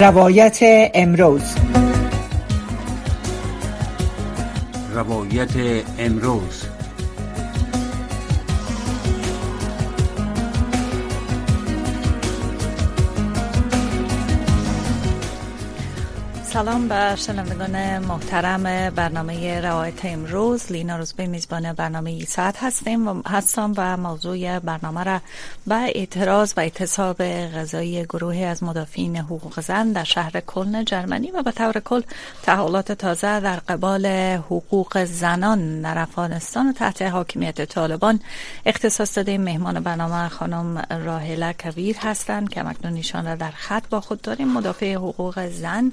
روایت 0.00 0.58
امروز. 0.94 1.42
روایت 4.94 5.50
امروز. 5.98 6.77
سلام 16.58 16.88
به 16.88 17.16
شنوندگان 17.16 17.98
محترم 17.98 18.90
برنامه 18.90 19.60
روایت 19.60 20.04
امروز. 20.04 20.72
لینا 20.72 20.96
روزبه 20.96 21.26
میزبان 21.26 21.72
برنامه 21.72 22.10
ای 22.10 22.24
ساعت 22.24 22.56
هستیم 22.62 23.08
و 23.08 23.22
هستم 23.26 23.72
و 23.76 23.96
موضوع 23.96 24.58
برنامه 24.58 25.04
را 25.04 25.20
به 25.66 25.74
اعتراض 25.74 26.54
و 26.56 26.60
اعتصاب 26.60 27.22
غذایی 27.22 28.04
گروهی 28.04 28.44
از 28.44 28.62
مدافعین 28.62 29.16
حقوق 29.16 29.60
زن 29.60 29.92
در 29.92 30.04
شهر 30.04 30.40
کلن 30.40 30.84
جرمنی 30.84 31.30
و 31.30 31.42
به 31.42 31.52
طور 31.52 31.80
کل 31.80 32.02
تحولات 32.42 32.92
تازه 32.92 33.40
در 33.40 33.56
قبال 33.56 34.06
حقوق 34.36 35.04
زنان 35.04 35.80
در 35.82 35.98
افغانستان 35.98 36.68
و 36.68 36.72
تحت 36.72 37.02
حاکمیت 37.02 37.64
طالبان. 37.64 38.20
اختصاص 38.66 39.16
داده 39.18 39.38
مهمان 39.38 39.80
برنامه 39.80 40.28
خانم 40.28 40.86
راهله 41.04 41.52
کبیر 41.52 41.96
هستند 41.98 42.48
که 42.48 42.62
مکنون 42.62 42.94
ایشان 42.94 43.26
را 43.26 43.34
در 43.34 43.50
خط 43.50 43.88
با 43.90 44.00
خود 44.00 44.20
داریم. 44.20 44.48
مدافع 44.48 44.94
حقوق 44.94 45.46
زن 45.48 45.92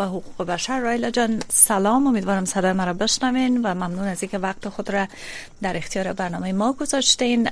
و 0.00 0.04
حقوق 0.04 0.46
بشر. 0.46 0.80
رایلا 0.80 1.10
جان 1.10 1.42
سلام. 1.48 2.06
امیدوارم 2.06 2.44
صدای 2.44 2.72
مرا 2.72 2.92
بشنوین 2.92 3.62
و 3.62 3.74
ممنون 3.74 4.08
از 4.08 4.22
اینکه 4.22 4.38
وقت 4.38 4.68
خود 4.68 4.90
را 4.90 5.06
در 5.62 5.76
اختیار 5.76 6.12
برنامه 6.12 6.52
ما 6.52 6.72
گذاشتین. 6.72 7.50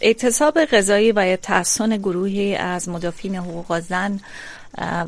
اعتصاب 0.00 0.64
غذایی 0.64 1.12
و 1.12 1.36
تحسن 1.36 1.96
گروهی 1.96 2.56
از 2.56 2.88
مدافعین 2.88 3.36
حقوق 3.36 3.80
زن 3.80 4.20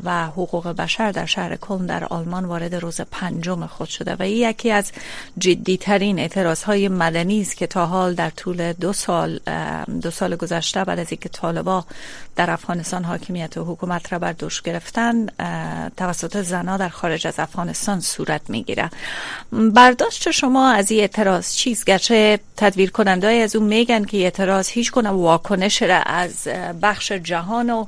و 0.03 0.25
حقوق 0.25 0.67
بشر 0.67 1.11
در 1.11 1.25
شهر 1.25 1.55
کلن 1.55 1.85
در 1.85 2.03
آلمان 2.03 2.45
وارد 2.45 2.75
روز 2.75 3.01
پنجم 3.01 3.65
خود 3.65 3.87
شده 3.87 4.15
و 4.15 4.21
این 4.21 4.49
یکی 4.49 4.71
از 4.71 4.91
جدیترین 5.37 6.19
اعتراض 6.19 6.63
های 6.63 6.87
مدنی 6.87 7.41
است 7.41 7.57
که 7.57 7.67
تا 7.67 7.85
حال 7.85 8.13
در 8.13 8.29
طول 8.29 8.73
دو 8.73 8.93
سال 8.93 9.39
دو 10.01 10.11
سال 10.11 10.35
گذشته 10.35 10.83
بعد 10.83 10.99
از 10.99 11.11
اینکه 11.11 11.29
طالبا 11.29 11.85
در 12.35 12.51
افغانستان 12.51 13.03
حاکمیت 13.03 13.57
و 13.57 13.63
حکومت 13.63 14.13
را 14.13 14.19
بر 14.19 14.31
دوش 14.31 14.61
گرفتن 14.61 15.25
توسط 15.97 16.41
زنا 16.41 16.77
در 16.77 16.89
خارج 16.89 17.27
از 17.27 17.39
افغانستان 17.39 17.99
صورت 17.99 18.41
می‌گیره. 18.49 18.89
برداشت 19.51 20.31
شما 20.31 20.69
از 20.69 20.91
این 20.91 20.99
اعتراض 20.99 21.53
چیز 21.53 21.85
گرچه 21.85 22.39
تدویر 22.57 22.91
کننده 22.91 23.27
از 23.27 23.55
اون 23.55 23.67
میگن 23.67 24.03
که 24.03 24.17
اعتراض 24.17 24.69
هیچ 24.69 24.91
کنه 24.91 25.09
واکنش 25.09 25.81
را 25.81 25.97
از 25.97 26.47
بخش 26.81 27.11
جهان 27.11 27.69
و 27.69 27.85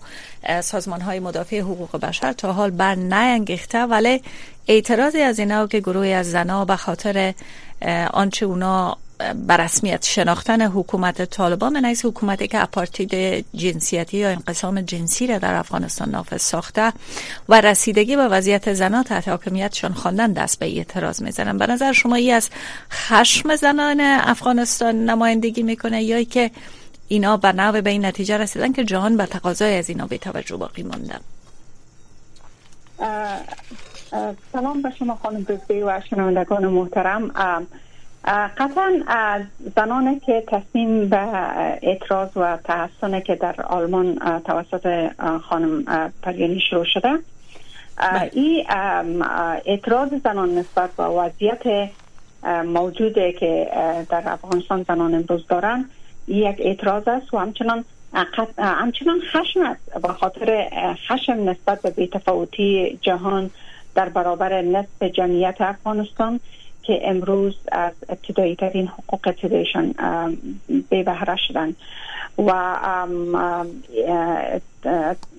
سازمان 0.61 1.01
های 1.01 1.19
مدافع 1.19 1.59
حقوق 1.59 1.97
بشر 1.97 2.33
تا 2.33 2.53
حال 2.53 2.69
بر 2.69 2.95
نینگیخته 2.95 3.79
ولی 3.79 4.21
اعتراضی 4.67 5.21
از 5.21 5.39
اینا 5.39 5.67
که 5.67 5.79
گروهی 5.79 6.13
از 6.13 6.31
زنا 6.31 6.65
به 6.65 6.75
خاطر 6.75 7.33
آنچه 8.13 8.45
اونا 8.45 8.97
بر 9.17 9.57
رسمیت 9.57 10.05
شناختن 10.05 10.61
حکومت 10.61 11.25
طالبان 11.25 11.73
من 11.73 11.85
از 11.85 12.05
حکومتی 12.05 12.47
که 12.47 12.63
اپارتید 12.63 13.45
جنسیتی 13.53 14.17
یا 14.17 14.29
انقسام 14.29 14.81
جنسی 14.81 15.27
را 15.27 15.37
در 15.37 15.55
افغانستان 15.55 16.09
نافذ 16.09 16.41
ساخته 16.41 16.93
و 17.49 17.61
رسیدگی 17.61 18.15
به 18.15 18.27
وضعیت 18.27 18.73
زنان 18.73 19.03
تحت 19.03 19.27
حاکمیتشان 19.27 19.93
خواندن 19.93 20.33
دست 20.33 20.59
به 20.59 20.65
اعتراض 20.65 21.21
می‌زنن 21.21 21.57
به 21.57 21.67
نظر 21.67 21.91
شما 21.91 22.15
ای 22.15 22.31
از 22.31 22.49
خشم 22.91 23.55
زنان 23.55 23.99
افغانستان 24.01 24.95
نمایندگی 25.09 25.63
می‌کنه 25.63 26.03
یا 26.03 26.23
که 26.23 26.51
اینا 27.07 27.37
به 27.37 27.51
نوع 27.51 27.81
به 27.81 27.89
این 27.89 28.05
نتیجه 28.05 28.37
رسیدن 28.37 28.71
که 28.71 28.83
جهان 28.83 29.17
به 29.17 29.25
تقاضای 29.25 29.77
از 29.77 29.89
اینا 29.89 30.07
به 30.07 30.17
توجه 30.17 30.57
باقی 30.57 30.83
ماندن 30.83 31.19
سلام 34.53 34.81
به 34.81 34.89
شما 34.99 35.15
خانم 35.15 35.43
بزبی 35.43 35.81
و 35.81 36.01
شنوندگان 36.09 36.67
محترم. 36.67 37.31
قطعا 38.27 39.03
زنانی 39.75 40.19
که 40.19 40.43
تصمیم 40.47 41.09
به 41.09 41.17
اعتراض 41.81 42.29
و 42.35 42.57
تحسن 42.63 43.19
که 43.19 43.35
در 43.35 43.61
آلمان 43.61 44.19
توسط 44.45 45.11
خانم 45.41 45.83
پریانی 46.21 46.59
شروع 46.69 46.85
شده. 46.85 47.19
بله. 47.97 48.29
این 48.33 48.65
اعتراض 49.65 50.09
زنان 50.23 50.57
نسبت 50.57 50.89
به 50.95 51.03
وضعیت 51.03 51.89
موجوده 52.65 53.31
که 53.31 53.67
در 54.09 54.23
افغانستان 54.25 54.85
زنان 54.87 55.15
امروز 55.15 55.47
دارن 55.47 55.85
یک 56.27 56.55
اعتراض 56.59 57.07
است 57.07 57.33
و 57.33 57.37
همچنان 57.37 57.85
همچنان 58.57 59.21
خشم 59.31 59.61
است. 59.61 60.01
به 60.01 60.07
خاطر 60.07 60.67
خشم 61.07 61.49
نسبت 61.49 61.81
به 61.81 61.89
بیتفاوتی 61.89 62.99
جهان 63.01 63.49
در 63.95 64.09
برابر 64.09 64.61
نصف 64.61 65.03
جمعیت 65.03 65.55
افغانستان. 65.59 66.39
که 66.87 66.99
امروز 67.09 67.55
از 67.71 67.93
ابتدایی 68.09 68.55
ترین 68.55 68.87
حقوق 68.87 69.19
ابتدایشان 69.27 69.95
بی 70.89 71.03
بهره 71.03 71.35
شدن. 71.35 71.75
و 72.37 72.51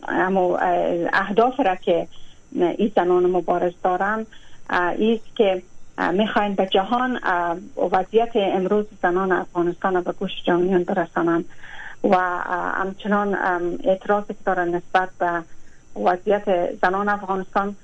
اما 0.09 0.59
اهداف 1.13 1.61
را 1.61 1.75
که 1.75 2.09
این 2.53 2.93
زنان 2.97 3.27
مبارز 3.27 3.73
دارن 3.85 4.27
ایست 4.99 5.37
که 5.37 5.63
می‌خواین 6.13 6.55
به 6.55 6.67
جهان 6.67 7.21
وضعیت 7.93 8.31
امروز 8.35 8.87
زنان 9.03 9.33
افغانستان 9.33 10.01
به 10.01 10.13
گوش 10.13 10.31
جهانیان 10.45 10.85
برسانند 10.85 11.45
و 12.05 12.17
همچنان 12.75 13.35
اعتراض 13.85 14.27
که 14.27 14.35
دارن 14.45 14.69
نسبت 14.69 15.09
به 15.19 15.43
وضعیت 16.05 16.75
زنان 16.83 17.09
افغانستان 17.09 17.77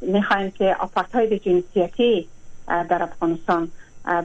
می‌خواین 0.00 0.50
که 0.50 0.76
آپارتاید 0.80 1.42
جنسیتی 1.42 2.28
در 2.68 3.02
افغانستان 3.02 3.68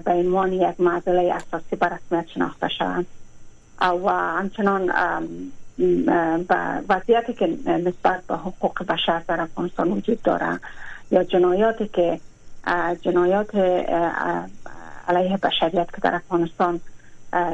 به 0.05 0.11
عنوان 0.11 0.53
یک 0.53 0.79
معضله 0.79 1.33
اساسی 1.33 1.75
به 1.75 1.85
رسمیت 1.85 2.27
شناخته 2.27 2.67
شوند. 2.67 3.05
و 3.81 4.09
همچنان 4.09 4.91
به 6.47 6.81
وضعیتی 6.89 7.33
که 7.33 7.47
نسبت 7.67 8.23
به 8.27 8.35
حقوق 8.35 8.83
بشر 8.83 9.21
در 9.27 9.41
افغانستان 9.41 9.91
وجود 9.91 10.21
داره 10.21 10.59
یا 11.11 11.23
جنایاتی 11.23 11.87
که 11.87 12.19
جنایات 13.01 13.55
علیه 15.07 15.37
بشریت 15.37 15.91
که 15.95 16.01
در 16.01 16.15
افغانستان 16.15 16.79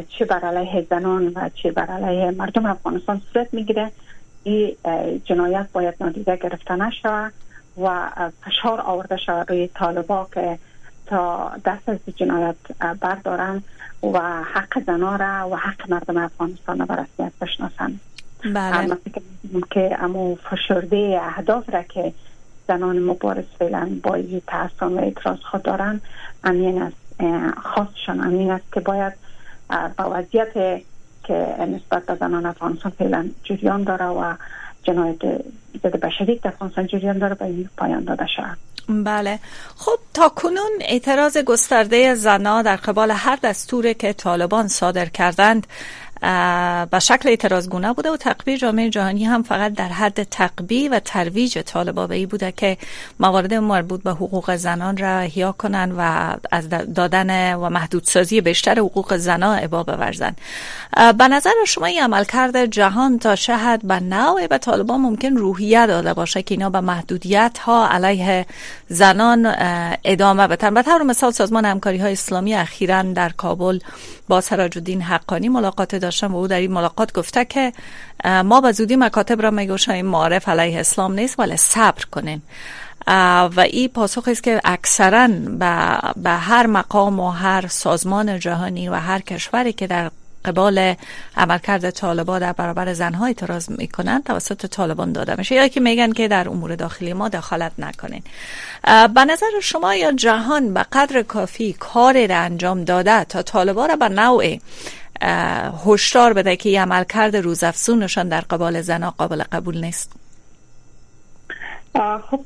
چه 0.10 0.26
بر 0.26 0.40
علیه 0.40 0.88
زنان 0.90 1.28
و 1.28 1.50
چه 1.50 1.72
بر 1.72 1.86
علیه 1.86 2.32
مردم 2.32 2.66
افغانستان 2.66 3.22
صورت 3.34 3.54
می‌گیره 3.54 3.92
این 4.44 4.76
جنایت 5.26 5.68
باید 5.74 5.94
نادیده 6.02 6.36
گرفته 6.36 6.76
نشود 6.76 7.34
و 7.82 8.10
فشار 8.42 8.82
آورده 8.82 9.18
شود 9.18 9.50
روی 9.50 9.68
طالبا 9.68 10.28
که 10.34 10.60
تا 11.10 11.52
دست 11.66 11.90
از 11.90 11.98
جنایت 12.16 12.56
بردارن 13.02 13.64
و 14.04 14.44
حق 14.44 14.84
زنا 14.86 15.16
را 15.16 15.50
و 15.50 15.56
حق 15.56 15.90
مردم 15.90 16.18
افغانستان 16.18 16.80
را 16.80 16.86
به 16.86 16.94
رسمیت 16.94 17.32
بشناسند 17.42 18.00
بله. 18.54 18.98
که 19.72 19.98
امو 20.00 20.36
فشرده 20.36 21.20
اهداف 21.24 21.70
را 21.70 21.84
که 21.84 22.14
زنان 22.68 23.00
مبارز 23.00 23.46
فعلا 23.60 24.00
با 24.04 24.16
این 24.16 24.42
و 24.82 24.84
اعتراض 24.84 25.40
خود 25.40 25.62
دارن 25.62 26.02
امین 26.44 26.82
است 26.82 26.96
خاصشان 27.58 28.24
امین 28.24 28.52
است 28.52 28.74
که 28.74 28.80
باید 28.80 29.14
با 29.98 30.10
وضعیت 30.12 30.54
که 31.24 31.56
نسبت 31.60 32.06
به 32.06 32.16
زنان 32.16 32.46
افغانستان 32.46 32.92
فعلا 32.92 33.30
جریان 33.44 33.84
داره 33.84 34.06
و 34.06 34.34
جنایت 34.84 35.22
ضد 35.84 36.00
بشری 36.00 36.36
در 36.36 36.48
افغانستان 36.48 36.88
جریان 36.88 37.18
داره 37.18 37.36
به 37.36 37.46
این 37.46 37.70
پایان 37.78 38.04
داده 38.04 38.28
شود 38.36 38.58
بله. 38.90 39.40
خب 39.76 40.00
تا 40.14 40.30
کنون 40.30 40.72
اعتراض 40.82 41.38
گسترده 41.38 42.16
زنا 42.16 42.62
در 42.62 42.76
قبال 42.76 43.12
هر 43.12 43.36
دستور 43.36 43.94
که 43.94 44.14
طالبان 44.14 44.68
صادر 44.68 45.06
کردند 45.06 45.68
به 46.92 47.00
شکل 47.00 47.30
اعتراضگونه 47.30 47.94
بوده 47.94 48.12
و 48.12 48.18
تقبیه 48.18 48.58
جامعه 48.58 48.90
جهانی 48.90 49.26
هم 49.26 49.44
فقط 49.44 49.74
در 49.74 49.88
حد 49.88 50.24
تقبیه 50.24 50.90
و 50.90 51.00
ترویج 51.00 51.60
طالبا 51.60 52.08
به 52.08 52.26
بوده 52.26 52.52
که 52.52 52.78
موارد 53.20 53.54
مربوط 53.54 54.04
به 54.04 54.12
حقوق 54.12 54.56
زنان 54.56 54.98
را 54.98 55.20
احیا 55.20 55.52
کنند 55.52 55.96
و 55.98 56.36
از 56.52 56.70
دادن 56.70 57.54
و 57.56 57.70
محدودسازی 57.70 58.42
بیشتر 58.42 58.80
حقوق 58.80 59.18
زنان 59.18 59.64
ابا 59.64 59.84
بورزن 59.84 60.36
به 61.18 61.28
نظر 61.28 61.52
شما 61.68 61.86
این 61.86 62.04
عملکرد 62.04 62.66
جهان 62.66 63.20
تا 63.20 63.36
شهد 63.36 63.88
به 63.88 64.00
نوع 64.00 64.48
به 64.48 64.58
طالبان 64.58 65.02
ممکن 65.02 65.38
روحیه 65.38 65.88
داده 65.88 66.14
باشه 66.14 66.42
که 66.42 66.56
اینا 66.56 66.70
به 66.70 66.80
محدودیت 66.80 67.58
ها 67.58 67.88
علیه 67.88 68.46
زنان 68.88 69.56
ادامه 70.04 70.48
بتن 70.48 70.74
به 70.74 70.84
طور 70.84 71.04
مثال 71.04 71.32
سازمان 71.32 71.66
همکاری 71.66 71.98
های 71.98 72.12
اسلامی 72.12 72.56
اخیرا 72.56 73.04
در 73.04 73.30
کابل 73.30 73.80
با 74.28 74.42
سراج 74.42 74.78
الدین 74.78 75.02
حقانی 75.02 75.50
ملاقات 75.50 75.96
داشتم 76.10 76.36
و 76.36 76.38
او 76.38 76.48
در 76.48 76.60
این 76.60 76.72
ملاقات 76.72 77.14
گفته 77.14 77.46
که 77.46 77.74
ما 78.26 78.62
به 78.62 78.72
زودی 78.72 78.96
مکاتب 78.96 79.42
را 79.42 79.52
میگوشیم 79.52 80.06
معرف 80.06 80.50
علیه 80.50 80.80
اسلام 80.80 81.14
نیست 81.14 81.40
ولی 81.40 81.58
صبر 81.58 82.04
کنیم. 82.12 82.42
و 83.56 83.60
این 83.60 83.88
پاسخ 83.88 84.28
است 84.28 84.44
که 84.44 84.62
اکثرا 84.64 85.28
به, 85.28 85.98
به 86.16 86.30
هر 86.30 86.68
مقام 86.68 87.20
و 87.20 87.30
هر 87.30 87.68
سازمان 87.68 88.40
جهانی 88.40 88.90
و 88.90 88.94
هر 88.94 89.20
کشوری 89.20 89.74
که 89.74 89.88
در 89.88 90.12
قبال 90.46 90.96
عملکرد 91.38 91.90
طالبان 91.90 92.40
در 92.40 92.54
برابر 92.54 92.94
زنها 92.94 93.26
اعتراض 93.26 93.70
می‌کنن 93.70 94.22
توسط 94.22 94.66
طالبان 94.66 95.12
داده 95.12 95.36
میشه. 95.38 95.56
یا 95.56 95.68
که 95.68 95.80
میگن 95.80 96.12
که 96.12 96.28
در 96.28 96.50
امور 96.50 96.76
داخلی 96.76 97.14
ما 97.14 97.30
دخالت 97.30 97.72
نکنین. 97.78 98.24
به 99.14 99.26
نظر 99.26 99.60
شما 99.62 99.96
یا 99.96 100.12
جهان 100.12 100.74
به 100.74 100.86
قدر 100.92 101.22
کافی 101.22 101.74
کاری 101.74 102.28
را 102.28 102.38
انجام 102.38 102.84
داده 102.84 103.24
تا 103.24 103.42
طالبان 103.42 103.90
را 103.90 103.96
به 103.96 104.10
نوع 104.10 104.58
هشدار 105.86 106.34
بده 106.34 106.56
که 106.56 106.70
یه 106.70 106.82
عملکرد 106.82 107.36
روزافزونشان 107.36 108.30
در 108.30 108.42
قبال 108.42 108.82
زنها 108.82 109.14
قابل 109.18 109.44
قبول 109.52 109.86
نیست. 109.86 110.12
خب 112.30 112.42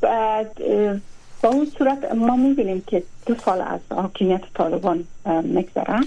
با 1.42 1.50
اون 1.50 1.66
صورت 1.78 2.12
ما 2.16 2.36
می‌بینیم 2.36 2.84
که 2.88 3.04
دو 3.25 3.36
سال 3.36 3.62
از 3.62 3.80
حاکمیت 3.96 4.42
طالبان 4.54 5.04
میگذره 5.44 6.00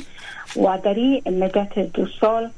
و 0.56 0.78
در 0.84 0.94
این 0.94 1.44
مدت 1.44 1.78
دو 1.78 2.06
سال 2.20 2.50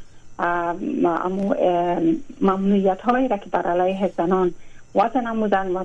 ممنوعیت 2.40 3.00
هایی 3.00 3.28
را 3.28 3.36
که 3.36 3.50
بر 3.50 3.62
علیه 3.62 4.12
زنان 4.16 4.54
وضع 4.94 5.20
نمودن 5.20 5.76
و 5.76 5.84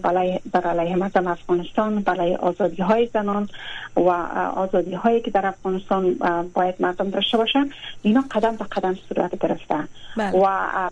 بر 0.51 0.67
علیه 0.67 0.95
مردم 0.95 1.27
افغانستان 1.27 1.99
برای 1.99 2.35
آزادی 2.35 2.81
های 2.81 3.09
زنان 3.13 3.49
و 3.95 4.09
آزادی 4.55 4.93
هایی 4.93 5.21
که 5.21 5.31
در 5.31 5.45
افغانستان 5.45 6.13
باید 6.53 6.75
مردم 6.79 7.09
داشته 7.09 7.37
باشن 7.37 7.69
اینا 8.01 8.23
قدم 8.31 8.55
به 8.55 8.65
قدم 8.65 8.97
صورت 9.09 9.39
گرفته 9.39 9.75
بله. 10.17 10.39
و 10.39 10.89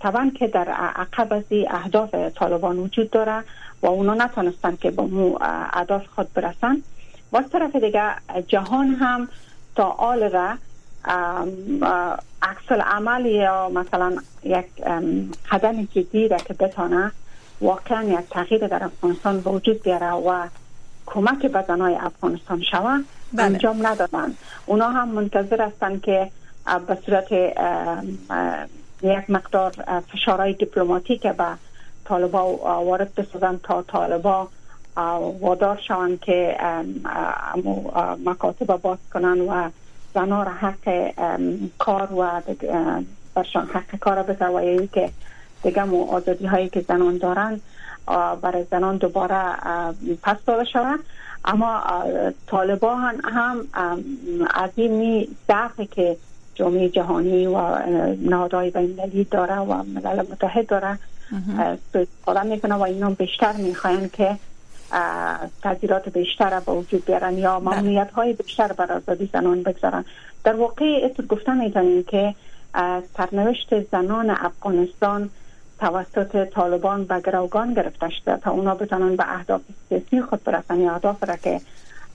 طبعا 0.00 0.30
که 0.38 0.46
در 0.46 0.68
عقب 0.96 1.32
از 1.32 1.44
اهداف 1.50 2.14
طالبان 2.14 2.78
وجود 2.78 3.10
داره 3.10 3.44
و 3.82 3.86
اونا 3.86 4.14
نتونستن 4.14 4.76
که 4.76 4.90
به 4.90 5.02
مو 5.02 5.38
اهداف 5.74 6.06
خود 6.14 6.32
برسن 6.34 6.82
و 7.32 7.36
از 7.36 7.50
طرف 7.52 7.76
دیگه 7.76 8.02
جهان 8.48 8.94
هم 8.94 9.28
تا 9.76 9.84
آل 9.84 10.30
را 10.30 10.54
عکس 12.42 12.72
عمل 12.72 13.26
یا 13.26 13.68
مثلا 13.68 14.16
یک 14.44 14.66
قدم 15.50 15.82
جدی 15.82 16.28
را 16.28 16.36
که 16.36 16.54
بتانه 16.54 17.12
واقعا 17.60 18.02
یک 18.02 18.28
تغییر 18.30 18.66
در 18.66 18.84
افغانستان 18.84 19.42
وجود 19.44 19.82
بیاره 19.82 20.12
و 20.12 20.46
کمک 21.06 21.46
به 21.46 21.64
زنای 21.68 21.94
افغانستان 21.94 22.62
شوه 22.62 22.98
بله. 23.32 23.44
انجام 23.44 23.86
ندادن 23.86 24.34
اونا 24.66 24.88
هم 24.88 25.08
منتظر 25.08 25.62
هستند 25.62 26.02
که 26.02 26.30
به 26.86 26.98
صورت 27.06 27.32
یک 29.02 29.30
مقدار 29.30 29.72
فشارهای 30.12 30.52
دیپلماتیک 30.52 31.26
به 31.26 31.46
طالبا 32.04 32.56
وارد 32.84 33.14
بسازن 33.14 33.60
تا 33.62 33.82
طالبا 33.82 34.48
وادار 35.40 35.80
شوند 35.88 36.20
که 36.20 36.56
مکاتب 38.24 38.76
باز 38.76 38.98
کنن 39.12 39.40
و 39.40 39.70
زنها 40.14 40.42
را 40.42 40.52
حق 40.52 41.12
کار 41.78 42.12
و 42.12 42.42
برشان 43.34 43.66
حق 43.66 43.98
کار 44.00 44.22
بده 44.22 44.46
و 44.46 44.86
که 44.86 45.10
دیگه 45.62 45.84
مو 45.84 46.04
آزادی 46.04 46.46
هایی 46.46 46.68
که 46.68 46.80
زنان 46.80 47.18
دارن 47.18 47.60
برای 48.42 48.64
زنان 48.70 48.96
دوباره 48.96 49.54
پس 50.22 50.36
داده 50.46 50.64
شود. 50.64 51.00
اما 51.44 51.82
طالبان 52.46 53.20
هم 53.24 53.56
از 54.54 54.70
این 54.76 55.28
ضعفی 55.48 55.86
که 55.86 56.16
جامعه 56.54 56.88
جهانی 56.88 57.46
و 57.46 57.78
نهادهای 58.22 58.70
بین 58.70 59.26
داره 59.30 59.56
و 59.56 59.82
ملل 59.82 60.20
متحد 60.20 60.66
داره 60.66 60.98
استفاده 61.58 62.42
می‌کنه 62.42 62.74
و 62.74 62.82
اینا 62.82 63.10
بیشتر 63.10 63.52
می‌خواین 63.52 64.08
که 64.08 64.36
تغییرات 65.62 66.08
بیشتر 66.08 66.60
به 66.60 66.72
وجود 66.72 67.04
بیارن 67.04 67.38
یا 67.38 67.60
بله. 67.60 67.80
ممنوعیت 67.80 68.10
های 68.10 68.32
بیشتر 68.32 68.72
بر 68.72 68.92
آزادی 68.92 69.30
زنان 69.32 69.62
بگذارن. 69.62 70.04
در 70.44 70.56
واقع 70.56 71.00
اتو 71.04 71.22
گفتن 71.22 71.56
می‌تونیم 71.56 72.02
که 72.02 72.34
سرنوشت 73.16 73.90
زنان 73.90 74.30
افغانستان 74.30 75.30
توسط 75.80 76.44
طالبان 76.44 77.04
به 77.04 77.20
گروگان 77.20 77.74
گرفته 77.74 78.08
شده 78.10 78.36
تا 78.36 78.50
اونا 78.50 78.74
بتونن 78.74 79.16
به 79.16 79.24
اهداف 79.34 79.60
سیاسی 79.88 80.22
خود 80.22 80.44
برسن 80.44 80.80
یا 80.80 80.92
اهداف 80.94 81.24
را 81.24 81.36
که 81.36 81.60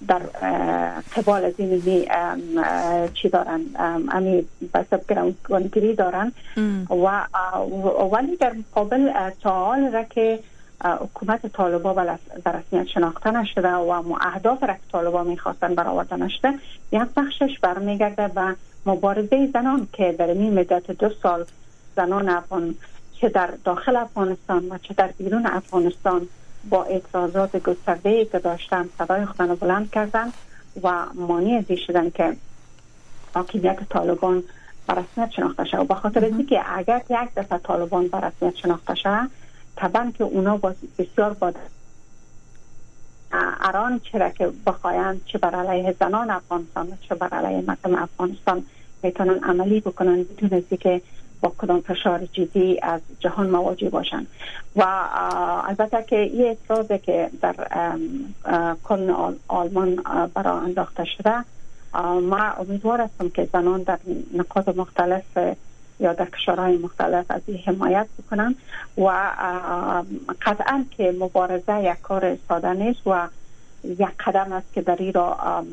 در 0.07 0.19
قبال 1.16 1.45
از 1.45 1.54
این 1.57 1.81
چی 3.13 3.30
دارن؟ 3.30 3.62
امی 4.12 4.45
بسب 4.74 5.01
گروگانگیری 5.07 5.95
دارن 5.95 6.31
و 6.89 7.25
ولی 8.12 8.36
در 8.36 8.54
مقابل 8.54 9.12
سوال 9.44 9.92
را 9.92 10.04
که 10.04 10.39
حکومت 10.93 11.47
طالبا 11.47 11.93
در 12.45 12.51
رسمیت 12.51 12.87
شناخته 12.87 13.31
نشده 13.31 13.73
و 13.73 14.13
اهداف 14.21 14.63
را 14.63 14.73
که 14.73 14.79
طالبا 14.91 15.23
می‌خواستن 15.23 15.75
برآورده 15.75 16.15
نشده 16.15 16.53
یک 16.91 17.01
بخشش 17.17 17.59
برمیگرده 17.61 18.27
به 18.27 18.55
مبارزه 18.85 19.49
زنان 19.53 19.87
که 19.93 20.15
در 20.19 20.27
این 20.27 20.59
مدت 20.59 20.91
دو 20.91 21.09
سال 21.23 21.45
زنان 21.95 22.29
افغان 22.29 22.75
چه 23.21 23.29
در 23.29 23.49
داخل 23.63 23.95
افغانستان 23.95 24.69
و 24.69 24.77
چه 24.77 24.93
در 24.93 25.07
بیرون 25.17 25.45
افغانستان 25.45 26.27
با 26.69 26.83
اعتراضات 26.83 27.63
گسترده 27.63 28.25
که 28.25 28.39
داشتن 28.39 28.89
صدای 28.97 29.25
خودن 29.25 29.55
بلند 29.55 29.91
کردن 29.91 30.31
و 30.83 31.05
مانع 31.13 31.57
ازی 31.57 31.77
شدن 31.77 32.09
که 32.09 32.35
حاکمیت 33.33 33.79
طالبان 33.89 34.43
برسمیت 34.87 35.31
شناخته 35.31 35.65
شد 35.65 35.79
و 35.79 35.83
به 35.83 35.95
خاطر 35.95 36.31
که 36.49 36.77
اگر 36.77 37.01
یک 37.09 37.29
دفعه 37.35 37.57
طالبان 37.57 38.07
برسمیت 38.07 38.55
شناخته 38.55 38.95
شد 38.95 39.44
طبعا 39.75 40.12
که 40.18 40.24
اونا 40.24 40.60
بسیار 40.98 41.33
با 41.33 41.54
اران 43.62 44.01
چرا 44.12 44.30
که 44.30 44.51
بخواین 44.66 45.22
چه 45.25 45.38
بر 45.38 45.56
علیه 45.56 45.95
زنان 46.00 46.30
افغانستان 46.30 46.98
چه 47.10 47.16
بر 47.16 47.27
علیه 47.27 47.62
مردم 47.68 47.95
افغانستان 47.95 48.66
می‌تونن 49.04 49.44
عملی 49.44 49.80
بکنن 49.80 50.24
بدون 50.24 50.77
که 50.80 51.01
با 51.42 51.54
کدام 51.57 51.81
فشار 51.81 52.25
جدی 52.25 52.80
از 52.83 53.01
جهان 53.19 53.50
مواجه 53.50 53.89
باشن. 53.89 54.27
و 54.75 54.83
البته 55.68 56.04
که 56.04 56.19
این 56.19 56.45
اعتراض 56.45 56.92
که 57.01 57.30
در 57.42 57.56
کل 58.83 59.33
آلمان 59.48 59.95
برای 60.33 60.57
انداخته 60.57 61.06
شده. 61.06 61.44
ما 62.04 62.38
امیدوار 62.38 63.01
هستم 63.01 63.30
که 63.30 63.50
زنان 63.54 63.83
در 63.83 64.00
نقاط 64.33 64.68
مختلف 64.68 65.38
یا 66.00 66.13
در 66.13 66.25
کشورهای 66.25 66.77
مختلف 66.77 67.25
از 67.30 67.42
این 67.47 67.57
حمایت 67.57 68.07
بکنن 68.19 68.56
و 68.97 69.07
قطعا 70.42 70.86
که 70.92 71.15
مبارزه 71.19 71.83
یک 71.83 72.01
کار 72.01 72.38
ساده 72.47 72.74
نیست 72.74 73.07
و 73.07 73.27
یک 73.83 74.18
قدم 74.25 74.51
است 74.51 74.74
که 74.74 74.81
در 74.81 74.95
این 75.00 75.13
را 75.13 75.65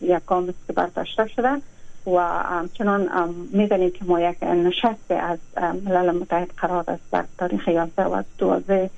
یک 0.00 0.24
گام 0.26 0.48
است 0.48 0.66
که 0.66 0.72
برداشته 0.72 1.26
شده 1.26 1.62
و 2.06 2.42
چنان 2.72 3.34
می‌دانیم 3.52 3.90
که 3.90 4.04
ما 4.04 4.20
یک 4.20 4.42
نشست 4.42 5.10
از 5.10 5.38
ملل 5.56 6.10
متحد 6.10 6.50
قرار 6.56 6.84
است 6.88 7.02
در 7.12 7.24
تاریخ 7.38 7.68
11 7.68 8.04
و 8.04 8.22
12 8.38 8.90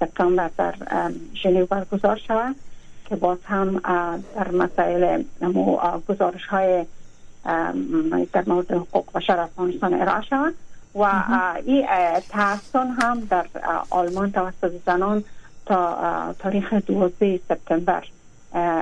سپتامبر 0.00 0.50
در 0.56 0.74
ژنو 1.34 1.66
برگزار 1.66 2.16
شود 2.16 2.56
که 3.08 3.16
باز 3.16 3.38
هم 3.44 3.78
در 4.34 4.50
مسائل 4.50 5.22
گزارش 6.08 6.46
های 6.46 6.84
در 8.32 8.44
مورد 8.46 8.72
حقوق 8.72 9.12
بشر 9.14 9.40
افغانستان 9.40 9.94
ارائه 9.94 10.22
شود 10.22 10.54
و 10.94 11.02
این 11.66 11.86
تحسن 12.28 12.86
هم 13.00 13.20
در 13.20 13.46
آلمان 13.90 14.32
توسط 14.32 14.72
زنان 14.86 15.24
تا 15.66 16.34
تاریخ 16.38 16.72
12 16.72 17.40
سپتامبر 17.48 18.04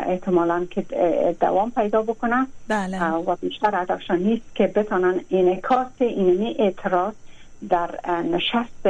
احتمالا 0.07 0.67
که 0.71 0.85
دوام 1.41 1.71
پیدا 1.71 2.03
بکنه 2.03 2.47
بله. 2.69 3.13
و 3.13 3.37
بیشتر 3.37 3.81
اداشان 3.81 4.19
نیست 4.19 4.55
که 4.55 4.67
بتانن 4.67 5.21
انعکاس 5.31 5.87
اینمی 5.99 6.57
اعتراض 6.59 7.15
در 7.69 8.11
نشست 8.23 8.87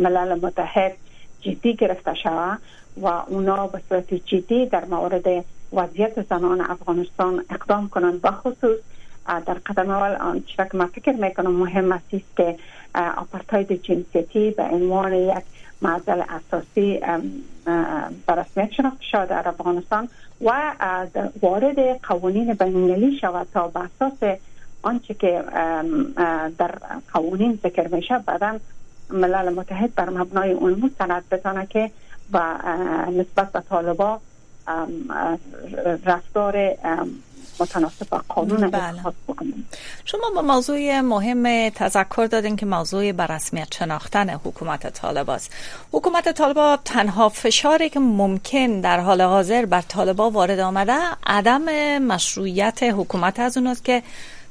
ملل 0.00 0.34
متحد 0.42 0.92
جدی 1.40 1.74
گرفته 1.74 2.14
شود 2.14 2.58
و 2.96 3.06
اونا 3.06 3.66
به 3.66 3.80
صورت 3.88 4.14
جدی 4.14 4.66
در 4.66 4.84
مورد 4.84 5.44
وضعیت 5.72 6.26
زنان 6.30 6.60
افغانستان 6.60 7.44
اقدام 7.50 7.88
کنند. 7.88 8.22
بخصوص 8.22 8.78
در 9.26 9.54
قدم 9.54 9.90
اول 9.90 10.16
آنچه 10.16 10.68
که 10.72 10.76
من 10.76 10.86
فکر 10.86 11.12
می‌کنم 11.12 11.50
مهم 11.50 11.92
است 11.92 12.10
که 12.36 12.56
آپارتاید 13.16 13.82
جنسیتی 13.82 14.50
به 14.50 14.62
عنوان 14.62 15.12
یک 15.14 15.44
معضل 15.82 16.22
اساسی 16.28 17.00
به 18.26 18.34
رسمیت 18.34 18.70
شناخته 18.70 19.04
شده 19.10 19.26
در 19.26 19.48
افغانستان 19.48 20.08
و 20.44 20.72
وارد 21.42 22.00
قوانین 22.02 22.54
بینالمللی 22.54 23.18
شود 23.18 23.46
تا 23.54 23.68
به 23.68 23.80
اساس 23.80 24.38
آنچه 24.82 25.14
که 25.14 25.44
در 26.58 26.70
قوانین 27.12 27.58
ذکر 27.62 27.88
میشه 27.88 28.18
بعدا 28.18 28.58
ملل 29.10 29.54
متحد 29.54 29.94
بر 29.94 30.10
مبنای 30.10 30.52
اون 30.52 30.82
مستند. 30.84 31.28
بتانه 31.30 31.66
که 31.66 31.90
و 32.32 32.58
نسبت 33.10 33.52
به 33.52 33.60
طالبا 33.60 34.20
رفتار 36.04 36.76
متناسب 37.60 38.08
با 38.08 38.22
قانون 38.28 38.70
بله. 38.70 39.02
شما 40.04 40.30
با 40.34 40.42
موضوع 40.42 41.00
مهم 41.00 41.68
تذکر 41.68 42.26
دادین 42.26 42.56
که 42.56 42.66
موضوع 42.66 43.12
برسمیت 43.12 43.74
شناختن 43.74 44.30
حکومت 44.30 44.92
طالب 44.92 45.30
است 45.30 45.52
حکومت 45.92 46.32
طالبا 46.32 46.78
تنها 46.84 47.28
فشاری 47.28 47.88
که 47.88 48.00
ممکن 48.00 48.80
در 48.80 49.00
حال 49.00 49.22
حاضر 49.22 49.64
بر 49.64 49.80
طالبا 49.80 50.30
وارد 50.30 50.58
آمده 50.58 50.98
عدم 51.26 51.98
مشروعیت 51.98 52.82
حکومت 52.82 53.40
از 53.40 53.56
اوناست 53.56 53.84
که 53.84 54.02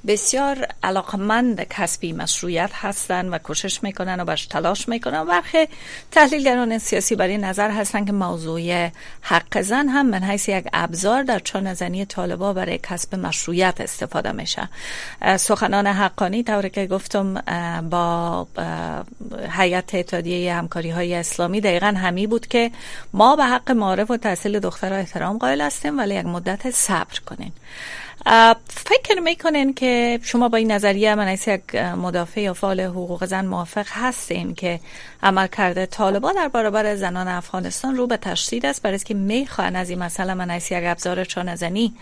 بسیار 0.08 0.68
علاقمند 0.84 1.64
کسبی 1.64 2.14
مشروعیت 2.14 2.70
هستند 2.74 3.34
و 3.34 3.38
کوشش 3.38 3.84
می‌کنن 3.84 4.20
و 4.20 4.26
باش 4.26 4.46
تلاش 4.46 4.90
می‌کنن. 4.90 5.26
برخی 5.26 5.68
تحلیلگران 6.12 6.78
سیاسی 6.78 7.16
برای 7.16 7.38
نظر 7.38 7.72
هستند 7.72 8.06
که 8.06 8.12
موضوع 8.12 8.90
حق 9.22 9.62
زن 9.62 9.88
هم 9.88 10.06
من 10.06 10.24
حیث 10.24 10.50
یک 10.50 10.66
ابزار 10.74 11.24
در 11.24 11.40
چانه 11.40 11.74
زنی 11.74 12.06
طالبا 12.06 12.54
برای 12.54 12.80
کسب 12.84 13.16
مشروعیت 13.16 13.82
استفاده 13.82 14.32
میشه. 14.32 14.70
سخنان 15.38 15.88
حقانی 15.88 16.44
طوری 16.44 16.70
که 16.70 16.88
گفتم 16.88 17.34
با 17.90 18.48
هیئت 19.50 19.96
اتحادیه 19.96 20.56
همکاری 20.56 20.90
های 20.90 21.16
اسلامی 21.16 21.62
دقیقا 21.62 21.94
همی 21.98 22.28
بود 22.28 22.48
که 22.48 22.72
ما 23.14 23.36
به 23.36 23.46
حق 23.46 23.72
معارف 23.72 24.12
و 24.12 24.18
تحصیل 24.18 24.60
دخترها 24.60 24.98
احترام 24.98 25.38
قائل 25.38 25.62
هستیم 25.62 25.98
ولی 25.98 26.16
یک 26.16 26.26
مدت 26.26 26.72
صبر 26.72 27.20
کنین. 27.26 27.52
فکر 28.68 29.20
می‌کنین 29.24 29.74
که 29.74 30.20
شما 30.24 30.50
با 30.50 30.58
این 30.58 30.72
نظریه 30.72 31.16
من 31.16 31.34
یک 31.34 31.76
مدافع 31.76 32.42
یا 32.42 32.54
فعال 32.54 32.82
حقوق 32.82 33.26
زن 33.26 33.46
موافق 33.46 33.86
هستین 33.90 34.56
که 34.56 34.80
عمل 35.24 35.48
کرده. 35.48 35.86
طالبا 35.86 36.32
در 36.32 36.48
برابر 36.48 36.96
زنان 36.96 37.28
افغانستان 37.28 37.98
رو 37.98 38.08
به 38.08 38.18
تشدید 38.18 38.66
است. 38.66 38.82
برای 38.82 39.00
که 39.00 39.14
می‌خوان 39.14 39.76
از 39.76 39.90
این 39.90 40.00
مسئله 40.00 40.34
من 40.34 40.58
یک 40.58 40.74
ابزار 40.74 41.24
چانزنی 41.24 41.94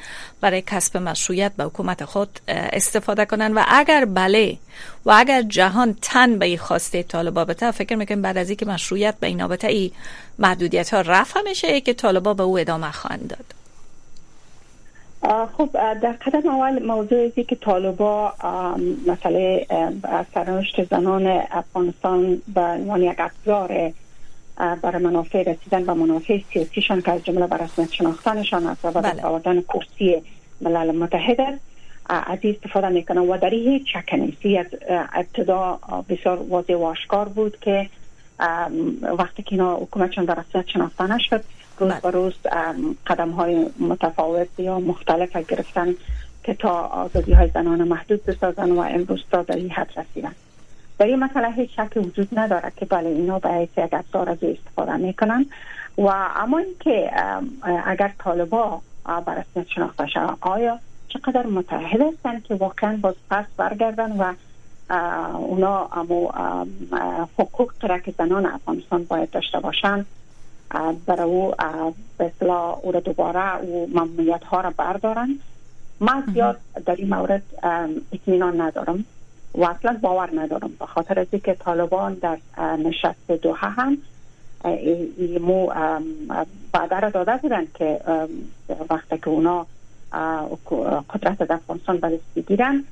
برای 0.41 0.63
کسب 0.67 0.97
مشروعیت 0.97 1.51
به 1.57 1.63
حکومت 1.63 2.05
خود 2.05 2.39
استفاده 2.47 3.25
کنن 3.25 3.53
و 3.53 3.63
اگر 3.67 4.05
بله 4.05 4.57
و 5.05 5.11
اگر 5.11 5.41
جهان 5.41 5.97
تن 6.01 6.39
به 6.39 6.45
این 6.45 6.57
خواسته 6.57 7.03
طالبا 7.03 7.45
بته 7.45 7.71
فکر 7.71 7.95
می‌کنم 7.95 8.21
بعد 8.21 8.37
از 8.37 8.49
اینکه 8.49 8.65
مشروعیت 8.65 9.15
به 9.19 9.27
این 9.27 9.41
ای 9.63 9.91
محدودیت 10.39 10.93
ها 10.93 11.01
رفع 11.01 11.41
میشه 11.41 11.81
که 11.81 11.93
طالبا 11.93 12.33
به 12.33 12.43
او 12.43 12.59
ادامه 12.59 12.91
خواهند 12.91 13.27
داد. 13.27 13.56
خب 15.23 15.69
در 15.73 16.11
قدم 16.11 16.49
اول 16.49 16.85
موضوع 16.85 17.29
که 17.29 17.55
طالبا 17.55 18.33
مسئله 19.07 19.67
سرنوشت 20.33 20.83
زنان 20.83 21.27
افغانستان 21.51 22.41
به 22.53 22.61
عنوان 22.61 23.03
یک 23.03 23.15
ابزار 23.19 23.93
برای 24.81 25.03
منافع 25.03 25.43
رسیدن 25.43 25.83
و 25.83 25.95
منافع 25.95 26.39
سیاسیشان 26.53 27.01
که 27.01 27.11
از 27.11 27.23
جمله 27.23 27.47
بر 27.47 27.57
رسمیت 27.57 27.91
شناختنشان 27.91 28.67
است 28.67 28.85
و 28.85 28.91
برای 28.91 29.21
آوردن 29.21 29.61
کرسی 29.61 30.21
ملل 30.61 30.95
متحد 30.95 31.41
است. 31.41 31.61
از 32.09 32.39
استفاده 32.43 32.89
می‌کنن 32.89 33.17
و 33.17 33.37
در 33.37 33.49
هیچ 33.49 33.93
شک 33.93 34.13
نیست 34.13 34.75
ابتدا 35.13 35.79
بسیار 36.09 36.37
واضح 36.49 36.73
و 36.73 36.83
آشکار 36.83 37.29
بود 37.29 37.57
که 37.59 37.89
وقتی 39.17 39.43
که 39.43 39.51
اینا 39.51 39.75
حکومتشان 39.75 40.25
در 40.25 40.35
رسمیت 40.35 40.67
شناخته 40.67 41.15
نشد 41.15 41.43
روز 41.79 41.93
به 41.93 42.11
روز 42.11 42.33
قدم 43.07 43.29
های 43.29 43.65
متفاوت 43.79 44.47
یا 44.57 44.79
مختلف 44.79 45.37
گرفتن 45.37 45.95
که 46.43 46.53
تا 46.53 46.71
آزادی 46.71 47.33
های 47.33 47.49
زنان 47.53 47.87
محدود 47.87 48.25
بسازن 48.25 48.71
و 48.71 48.79
امروز 48.79 49.23
تا 49.31 49.41
در 49.41 49.55
این 49.55 49.71
حد 49.71 49.91
رسیدن. 49.99 50.35
در 50.99 51.05
این 51.05 51.19
مسئله 51.19 51.51
هیچ 51.51 51.69
شک 51.75 51.97
وجود 51.97 52.39
ندارد 52.39 52.75
که 52.75 52.85
بله 52.85 53.09
اینا 53.09 53.39
به 53.39 53.49
یک 53.53 53.69
ابزار 53.77 54.29
از 54.29 54.37
استفاده 54.43 54.97
می‌کنن. 54.97 55.45
و 55.97 56.07
اما 56.35 56.57
اینکه 56.57 57.11
اگر 57.85 58.13
طالبا 58.19 58.81
بر 59.25 59.35
رسمیت 59.35 59.67
شناخته 59.67 60.07
شود 60.07 60.37
آیا 60.41 60.79
چقدر 61.07 61.45
متحد 61.45 62.01
هستند 62.01 62.43
که 62.43 62.55
واقعا 62.55 62.97
باز 63.01 63.15
پس 63.29 63.45
برگردن 63.57 64.11
و 64.11 64.33
اونا 65.37 65.89
امو 65.91 66.31
حقوق 67.37 67.73
که 68.05 68.13
زنان 68.17 68.45
افغانستان 68.45 69.03
باید 69.03 69.29
داشته 69.29 69.59
باشند 69.59 70.05
برای 71.05 71.29
او 71.29 71.53
اصلاح 72.19 72.79
او 72.81 72.91
را 72.91 72.99
دوباره 72.99 73.57
او 73.57 73.89
ممنوعیت 73.93 74.43
ها 74.43 74.61
را 74.61 74.73
بردارن. 74.77 75.39
من 75.99 76.23
زیاد 76.33 76.57
در 76.85 76.95
این 76.95 77.09
مورد 77.09 77.43
اطمینان 78.11 78.61
ندارم 78.61 79.05
و 79.55 79.65
اصلا 79.65 79.99
باور 80.01 80.29
ندارم. 80.39 80.71
به 80.79 80.85
خاطر 80.85 81.19
از 81.19 81.27
که 81.43 81.53
طالبان 81.53 82.13
در 82.13 82.37
نشست 82.85 83.31
دوحه 83.31 83.69
هم 83.69 83.97
مو 85.41 85.67
بعد 86.71 86.93
را 86.93 87.09
داده 87.09 87.37
بودن 87.37 87.67
که 87.73 88.01
وقتی 88.89 89.17
که 89.17 89.29
اونا 89.29 89.65
قدرت 91.09 91.43
در 91.43 91.55
افغانستان 91.55 91.97
به 91.97 92.19
بگیرن 92.35 92.83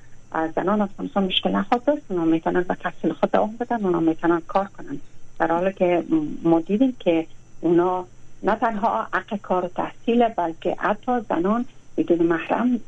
زنان 0.55 0.81
افغانستان 0.81 1.23
مشکل 1.23 1.51
نخواد 1.51 1.83
داشت. 1.83 2.01
اونا 2.09 2.25
می‌تونن 2.25 2.61
به 2.61 2.75
تحصیل 2.75 3.13
خود 3.13 3.31
دوام 3.31 3.55
بدن 3.59 3.85
اونا 3.85 3.99
می‌تونن 3.99 4.41
کار 4.47 4.67
کنن. 4.77 4.99
در 5.39 5.51
حالی 5.51 5.73
که 5.73 6.03
ما 6.43 6.59
دیدیم 6.59 6.95
که 6.99 7.27
اونا 7.65 8.05
نه 8.43 8.55
تنها 8.55 9.07
حق 9.13 9.41
کار 9.41 9.65
و 9.65 9.67
تحصیل 9.67 10.27
بلکه 10.27 10.75
حتی 10.79 11.11
زنان 11.29 11.65
بدون 11.97 12.27
محرم 12.27 12.79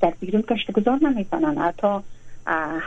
در 0.00 0.12
بیرون 0.20 0.42
کشت 0.42 0.72
گذار 0.72 0.98
نمی‌تونن 1.02 1.58
حتی 1.58 2.00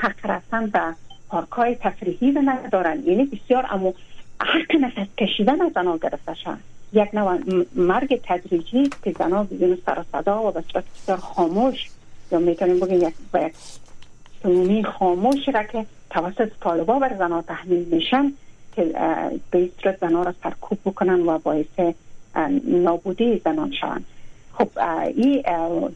حق 0.01 0.25
رفتن 0.25 0.67
به 0.67 0.81
پارکای 1.29 1.75
تفریحی 1.75 2.31
و 2.31 2.41
ندارن. 2.45 3.03
یعنی 3.05 3.25
بسیار 3.25 3.65
اما 3.69 3.93
حق 4.41 4.75
نفس 4.81 5.07
کشیدن 5.17 5.61
از 5.61 5.71
زنان 5.75 5.97
گرفته 5.97 6.33
شد. 6.33 6.57
یک 6.93 7.15
نوع 7.15 7.39
مرگ 7.75 8.21
تدریجی 8.23 8.89
که 9.03 9.11
زنان 9.19 9.45
بدون 9.45 9.77
سر 9.85 10.03
صدا 10.11 10.43
و 10.43 10.51
به 10.51 10.63
صورت 10.71 10.83
بسیار 10.95 11.17
خاموش 11.17 11.89
یا 12.31 12.39
می‌تونیم 12.39 12.79
بگیم 12.79 13.01
یک 13.01 13.13
یک 14.45 14.85
خاموش 14.85 15.49
را 15.53 15.63
که 15.63 15.85
توسط 16.09 16.51
طالبا 16.61 16.99
بر 16.99 17.17
زنان 17.17 17.41
تحمیل 17.41 17.87
میشن 17.91 18.33
که 18.79 18.93
به 19.51 19.69
صورت 19.83 19.99
زنان 19.99 20.25
را 20.25 20.33
سرکوب 20.43 20.77
بکنن 20.85 21.21
و 21.21 21.37
باعث 21.37 21.95
نابودی 22.63 23.41
زنان 23.45 23.71
شوند. 23.81 24.05
خب 24.53 24.67
این 25.15 25.41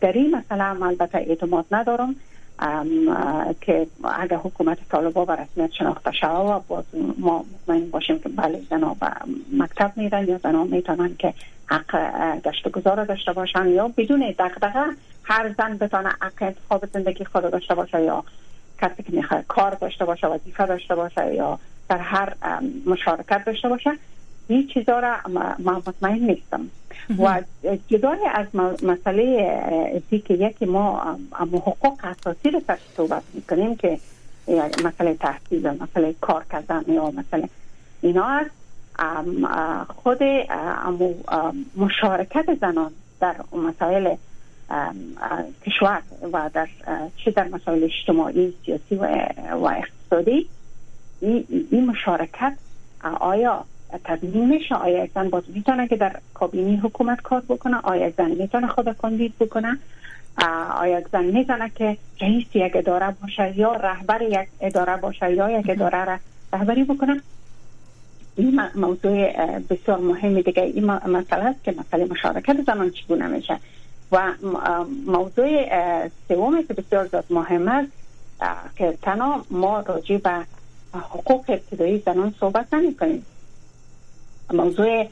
در 0.02 0.12
این 0.12 0.36
مسئله 0.36 0.84
البته 0.84 1.18
اعتماد 1.18 1.66
ندارم 1.72 2.16
که 3.62 3.88
اگر 4.20 4.38
حکومت 4.38 4.78
طالبا 4.90 5.26
به 5.26 5.34
رسمیت 5.34 5.72
شناخته 5.72 6.12
شود 6.12 6.46
و 6.46 6.64
باز 6.68 6.84
ما 7.18 7.46
مطمئن 7.54 7.90
باشیم 7.90 8.20
که 8.20 8.30
بله 8.30 8.62
زنا 8.70 8.96
به 9.00 9.08
مکتب 9.54 9.92
میرن 9.96 10.28
یا 10.28 10.38
زنا 10.38 10.64
می‌تونن 10.64 11.16
که 11.20 11.34
حق 11.66 11.96
گشت 12.42 12.72
گذار 12.72 13.06
داشته 13.06 13.34
باشن 13.34 13.68
یا 13.68 13.92
بدون 13.98 14.34
دقدقه 14.40 14.86
هر 15.24 15.54
زن 15.58 15.78
بتانه 15.78 16.10
حق 16.10 16.42
انتخاب 16.42 16.86
زندگی 16.94 17.26
خود 17.26 17.52
داشته 17.52 17.76
باشه 17.76 18.04
یا 18.04 18.24
کسی 18.82 19.04
که 19.04 19.12
می‌خواد 19.12 19.44
کار 19.48 19.72
داشته 19.72 20.06
باشه 20.06 20.28
وظیفه 20.28 20.66
داشته 20.66 20.96
باشه 20.96 21.34
یا 21.34 21.60
در 21.94 22.00
هر 22.00 22.34
مشارکت 22.86 23.46
داشته 23.46 23.70
باشه 23.70 23.92
این 24.48 24.68
چیزا 24.68 25.00
را 25.00 25.16
مطمئن 25.60 26.20
نیستم. 26.20 26.70
و 27.20 27.42
جدای 27.88 28.20
از 28.34 28.48
مسئله 28.84 29.22
ای 30.10 30.20
که 30.20 30.34
یکی 30.34 30.66
ما 30.66 31.18
حقوق 31.40 32.00
اساسی 32.04 32.52
رو 32.52 32.62
سر 32.68 32.78
صحبت 32.98 33.24
می‌کنیم 33.34 33.76
که 33.76 34.00
مسئله 34.84 35.14
تحصیل 35.14 35.70
مسئله 35.70 36.16
کار 36.22 36.46
کردن 36.52 36.84
یا 36.88 37.12
مسئله 37.12 37.50
اینا 38.02 38.26
است. 38.26 38.52
خود 40.04 40.20
مشارکت 41.78 42.46
زنان 42.62 42.92
در 43.20 43.36
مسائل 43.54 44.16
کشور 45.66 46.02
و 46.34 46.50
در 46.54 46.68
چه 47.18 47.32
در 47.32 47.48
مسائل 47.48 47.84
اجتماعی 47.84 48.54
سیاسی 48.66 48.96
و 48.96 49.06
اقتصادی 49.66 50.50
این 51.72 51.86
مشارکت. 51.86 52.54
آیا 53.20 53.66
تضمین 54.04 54.50
میشه؟ 54.50 54.76
آیا 54.76 55.08
زن 55.16 55.30
باز 55.30 55.44
می‌تونه 55.54 55.88
که 55.88 55.96
در 55.96 56.20
کابینی 56.34 56.76
حکومت 56.76 57.22
کار 57.22 57.42
بکنه؟ 57.42 57.78
آیا 57.84 58.10
زن 58.10 58.32
می‌تونه 58.32 58.68
خود 58.68 58.98
کاندید 58.98 59.34
بکنه؟ 59.40 59.78
آیا 60.78 61.02
زن 61.12 61.26
می‌تونه 61.26 61.72
که 61.76 61.98
رئیس 62.22 62.46
یک 62.54 62.72
اداره 62.76 63.16
باشه 63.22 63.60
یا 63.60 63.74
رهبر 63.74 64.22
یک 64.22 64.48
اداره 64.62 64.98
باشه 64.98 65.34
یا 65.34 65.60
یک 65.60 65.70
اداره 65.70 66.06
را 66.06 66.18
رهبری 66.54 66.84
بکنه؟ 66.84 67.22
این 68.36 68.62
موضوع 68.76 69.32
بسیار 69.58 70.00
مهمی 70.00 70.44
دیگه. 70.44 70.62
این 70.62 70.86
مسئله 70.92 71.44
است 71.44 71.64
که 71.64 71.76
مسئله 71.80 72.06
مشارکت 72.06 72.64
زنان 72.68 72.90
چگونه 72.90 73.28
میشه؟ 73.28 73.60
و 74.12 74.32
موضوع 75.06 75.68
سومی 76.28 76.64
که 76.64 76.74
بسیار 76.74 77.08
زیاد 77.08 77.26
مهم 77.30 77.68
است 77.68 77.92
که 78.76 78.98
تنها 79.02 79.46
ما 79.52 79.80
راجع 79.80 80.18
به 80.18 80.46
حقوق 81.00 81.46
ابتدایی 81.48 82.04
زنان 82.06 82.34
صحبت 82.40 82.74
نمی 82.74 82.96
کنیم 82.96 83.26
موضوع 84.54 85.08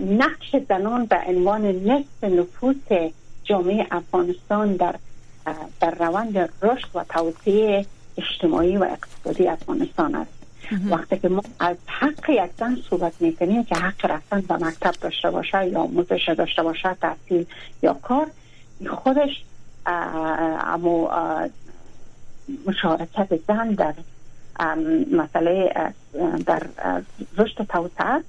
نقش 0.00 0.56
زنان 0.68 1.06
به 1.06 1.20
عنوان 1.26 1.66
نصف 1.66 2.24
نفوس 2.24 3.10
جامعه 3.44 3.86
افغانستان 3.90 4.76
در 4.76 4.94
در 5.80 5.90
روند 5.90 6.38
رشد 6.62 6.88
و 6.94 7.04
توسعه 7.04 7.86
اجتماعی 8.18 8.76
و 8.76 8.84
اقتصادی 8.84 9.48
افغانستان 9.48 10.14
است. 10.14 10.30
وقتی 10.90 11.18
که 11.18 11.28
ما 11.28 11.42
از 11.60 11.76
حق 11.86 12.30
یک 12.30 12.50
زن 12.58 12.76
صحبت 12.90 13.12
می‌کنیم 13.20 13.64
که 13.64 13.74
حق 13.74 14.06
رفتن 14.06 14.40
به 14.40 14.54
مکتب 14.54 14.94
داشته 15.00 15.30
باشه 15.30 15.68
یا 15.68 15.86
موزش 15.86 16.28
داشته 16.38 16.62
باشه 16.62 16.96
تحصیل 17.00 17.46
یا 17.82 17.94
کار 17.94 18.26
خودش 18.90 19.44
اما 19.86 21.10
مشارکت 22.66 23.40
زن 23.48 23.68
در 23.68 23.94
مسئله 25.12 25.72
در 26.46 26.62
رشد 27.38 27.62
توسعه 27.62 28.22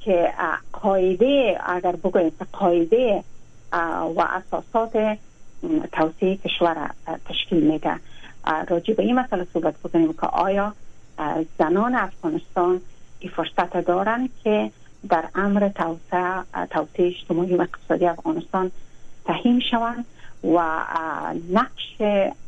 که 0.00 0.32
قاعده 0.72 1.60
اگر 1.66 1.92
بگویم 1.92 2.32
قاعده 2.52 3.24
و 4.16 4.20
اساسات 4.20 5.18
توسعه 5.92 6.36
کشور 6.36 6.90
تشکیل 7.24 7.60
میده. 7.72 7.94
راجع 8.68 8.94
به 8.94 9.02
این 9.02 9.18
مسئله 9.18 9.46
صحبت 9.52 9.74
بکنیم 9.84 10.12
که 10.12 10.26
آیا 10.26 10.74
زنان 11.58 11.94
افغانستان 11.94 12.80
این 13.20 13.32
فرصت 13.32 13.76
دارن 13.76 14.28
که 14.44 14.70
در 15.08 15.24
امر 15.34 15.68
توسعه 15.68 16.66
توسعه 16.70 17.06
اجتماعی 17.06 17.56
و 17.56 17.60
اقتصادی 17.60 18.06
افغانستان 18.06 18.70
تهیم 19.24 19.60
شوند 19.70 20.04
و 20.44 20.84
نقش 21.50 22.00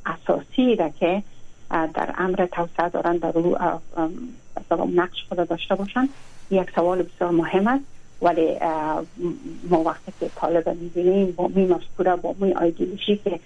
اساسی 0.07 0.77
را 0.77 0.89
که 0.89 1.23
در 1.73 2.15
امر 2.19 2.47
توسعه 2.47 2.89
دارن 2.89 3.17
در 3.17 3.33
رو 3.33 3.59
نقش 4.95 5.25
خود 5.29 5.49
داشته 5.49 5.75
باشند 5.75 6.09
یک 6.51 6.71
سوال 6.75 7.03
بسیار 7.03 7.31
مهم 7.31 7.69
است 7.69 7.85
ولی 8.23 8.59
ما 9.71 9.83
وقتی 9.83 10.13
که 10.21 10.31
طالب 10.37 10.69
می‌بینیم 10.69 11.33
با 11.33 11.49
می 11.55 11.67
مفکوره 11.67 12.17
با 12.17 12.35
می 12.39 12.53
آیدیولوژی 12.53 13.17
که 13.17 13.41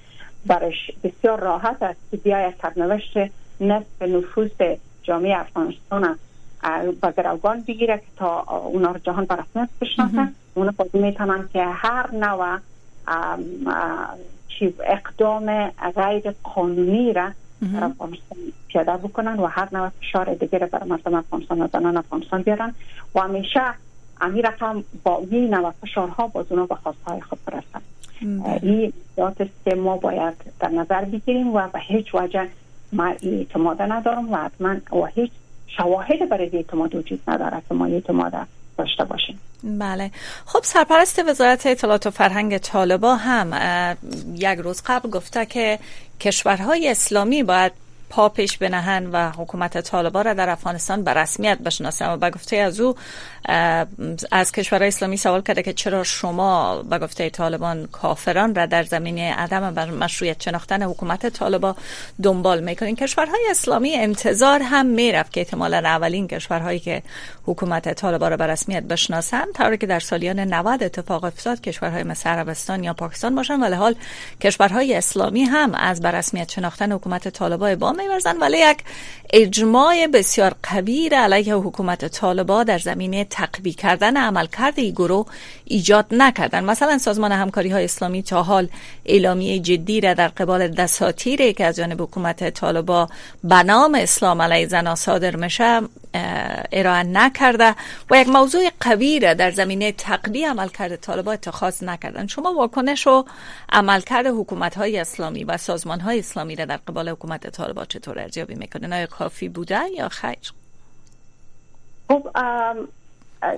برش 0.46 0.90
بسیار 1.04 1.40
راحت 1.40 1.82
است 1.82 2.00
که 2.10 2.16
بیای 2.16 2.52
سرنوشت 2.62 3.16
نصف 3.60 4.02
نفوس 4.02 4.50
جامعه 5.02 5.40
افغانستان 5.40 6.18
با 7.00 7.10
گروگان 7.10 7.64
بگیره 7.68 7.96
که 7.96 8.04
تا 8.16 8.40
اونا 8.40 8.90
رو 8.90 8.98
جهان 8.98 9.24
بر 9.24 9.36
رسمیت 9.36 9.68
بشناسه. 9.80 10.28
اونا 10.54 10.72
می‌تونن 10.92 11.48
که 11.52 11.64
هر 11.64 12.14
نوع 12.14 12.58
اقدام 14.86 15.68
غیر 15.70 16.34
قانونی 16.42 17.12
را 17.12 17.30
در 17.72 17.84
افغانستان 17.84 18.38
پیاده 18.68 18.96
بکنن 18.96 19.36
و 19.36 19.46
هر 19.46 19.68
نوع 19.72 19.88
فشار 19.88 20.34
دیگر 20.34 20.66
بر 20.66 20.84
مردم 20.84 21.14
افغانستان 21.14 21.62
و 21.62 21.68
زنان 21.72 21.96
افغانستان 21.96 22.42
بیارن 22.42 22.74
و 23.14 23.20
همیشه 23.20 23.60
امیر 24.20 24.48
رقم 24.48 24.84
با 25.04 25.22
این 25.30 25.54
نوع 25.54 25.70
فشارها 25.82 26.26
باز 26.26 26.46
اونا 26.50 26.66
به 26.66 26.74
خواستهای 26.74 27.20
خود 27.20 27.38
برسن 27.46 27.80
این 28.62 28.92
ذات 29.16 29.40
است 29.40 29.64
که 29.64 29.74
ما 29.74 29.96
باید 29.96 30.34
در 30.60 30.68
نظر 30.68 31.04
بگیریم 31.04 31.54
و 31.54 31.68
به 31.68 31.80
هیچ 31.80 32.14
وجه 32.14 32.48
ما 32.92 33.14
اعتماد 33.22 33.82
ندارم 33.82 34.32
و 34.32 34.36
حتما 34.36 34.76
و 34.92 35.06
هیچ 35.06 35.30
شواهد 35.66 36.28
برای 36.28 36.50
اعتماد 36.52 36.94
وجود 36.94 37.20
نداره 37.28 37.62
که 37.68 37.74
ما 37.74 37.86
اعتماد 37.86 38.34
داشته 38.78 39.04
باشیم. 39.04 39.40
بله. 39.62 40.10
خب 40.46 40.60
سرپرست 40.62 41.28
وزارت 41.28 41.66
اطلاعات 41.66 42.06
و 42.06 42.10
فرهنگ 42.10 42.58
طالبا 42.58 43.14
هم 43.14 43.96
یک 44.34 44.58
روز 44.58 44.82
قبل 44.86 45.10
گفته 45.10 45.46
که 45.46 45.78
کشورهای 46.20 46.88
اسلامی 46.88 47.42
باید 47.42 47.72
پا 48.10 48.28
پیش 48.28 48.58
بنهن 48.58 49.06
و 49.06 49.30
حکومت 49.30 49.80
طالبان 49.80 50.24
را 50.24 50.34
در 50.34 50.50
افغانستان 50.50 51.04
به 51.04 51.14
رسمیت 51.14 51.58
بشناسن 51.58 52.12
و 52.12 52.16
به 52.16 52.30
گفته 52.30 52.56
از 52.56 52.80
او 52.80 52.94
از 54.32 54.52
کشورهای 54.52 54.88
اسلامی 54.88 55.16
سوال 55.16 55.42
کرده 55.42 55.62
که 55.62 55.72
چرا 55.72 56.04
شما 56.04 56.82
به 56.82 56.98
گفته 56.98 57.30
طالبان 57.30 57.86
کافران 57.86 58.54
را 58.54 58.66
در 58.66 58.82
زمینه 58.82 59.34
عدم 59.34 59.90
مشروعیت 59.90 60.42
شناختن 60.42 60.82
حکومت 60.82 61.26
طالبان 61.28 61.74
دنبال 62.22 62.60
می‌کنین؟ 62.60 62.96
کشورهای 62.96 63.46
اسلامی 63.50 63.94
انتظار 63.94 64.62
هم 64.62 64.86
می‌رفت 64.86 65.32
که 65.32 65.40
احتمالا 65.40 65.78
اولین 65.78 66.28
کشورهایی 66.28 66.78
که 66.78 67.02
حکومت 67.46 67.92
طالبان 67.92 68.30
را 68.30 68.36
به 68.36 68.46
رسمیت 68.46 68.82
بشناسن 68.82 69.44
طوری 69.54 69.78
که 69.78 69.86
در 69.86 70.00
سالیان 70.00 70.40
90 70.40 70.82
اتفاق 70.82 71.24
افتاد 71.24 71.60
کشورهای 71.60 72.02
مثل 72.02 72.30
عربستان 72.30 72.84
یا 72.84 72.94
پاکستان 72.94 73.34
باشن 73.34 73.60
ولی 73.60 73.74
حال 73.74 73.94
کشورهای 74.40 74.94
اسلامی 74.94 75.44
هم 75.44 75.74
از 75.74 76.00
به 76.00 76.10
رسمیت 76.10 76.50
شناختن 76.50 76.92
حکومت 76.92 77.28
طالبان 77.28 77.95
با 77.96 78.02
میورزن 78.02 78.38
ولی 78.38 78.58
یک 78.58 78.78
اجماع 79.32 80.06
بسیار 80.06 80.54
قوی 80.62 81.08
علیه 81.08 81.54
حکومت 81.54 82.08
طالبا 82.08 82.64
در 82.64 82.78
زمینه 82.78 83.24
تقوی 83.24 83.72
کردن 83.72 84.16
عملکرد 84.16 84.78
این 84.78 84.90
گروه 84.90 85.26
ایجاد 85.64 86.06
نکردن. 86.10 86.64
مثلا 86.64 86.98
سازمان 86.98 87.32
همکاری 87.32 87.68
های 87.68 87.84
اسلامی 87.84 88.22
تا 88.22 88.42
حال 88.42 88.68
اعلامیه 89.06 89.58
جدی 89.58 90.00
را 90.00 90.14
در 90.14 90.28
قبال 90.28 90.68
دساتیری 90.68 91.54
که 91.54 91.64
از 91.64 91.76
جانب 91.76 92.02
حکومت 92.02 92.50
طالبا 92.50 93.08
به 93.44 93.62
نام 93.62 93.94
اسلام 93.94 94.42
علیه 94.42 94.68
زنا 94.68 94.94
صادر 94.94 95.36
میشه 95.36 95.80
ارائه 96.72 97.02
نکرده 97.02 97.74
و 98.10 98.20
یک 98.20 98.28
موضوع 98.28 98.70
قوی 98.80 99.20
را 99.20 99.34
در 99.34 99.50
زمینه 99.50 99.92
تقوی 99.92 100.44
عملکرد 100.44 100.96
طالبا 100.96 101.32
اتخاذ 101.32 101.84
نکردن. 101.84 102.26
شما 102.26 102.54
واکنش 102.54 103.06
و 103.06 103.24
عملکرد 103.72 104.26
حکومت 104.26 104.74
های 104.74 104.98
اسلامی 104.98 105.44
و 105.44 105.56
سازمان 105.56 106.00
های 106.00 106.18
اسلامی 106.18 106.56
را 106.56 106.64
در 106.64 106.76
قبال 106.76 107.08
حکومت 107.08 107.50
طالبا 107.50 107.84
چطور 107.86 108.18
ارزیابی 108.18 108.54
می‌کنه 108.54 108.96
آیا 108.96 109.06
کافی 109.06 109.48
بوده 109.48 109.80
یا 109.96 110.08
خیر؟ 110.08 110.52
خب 112.08 112.28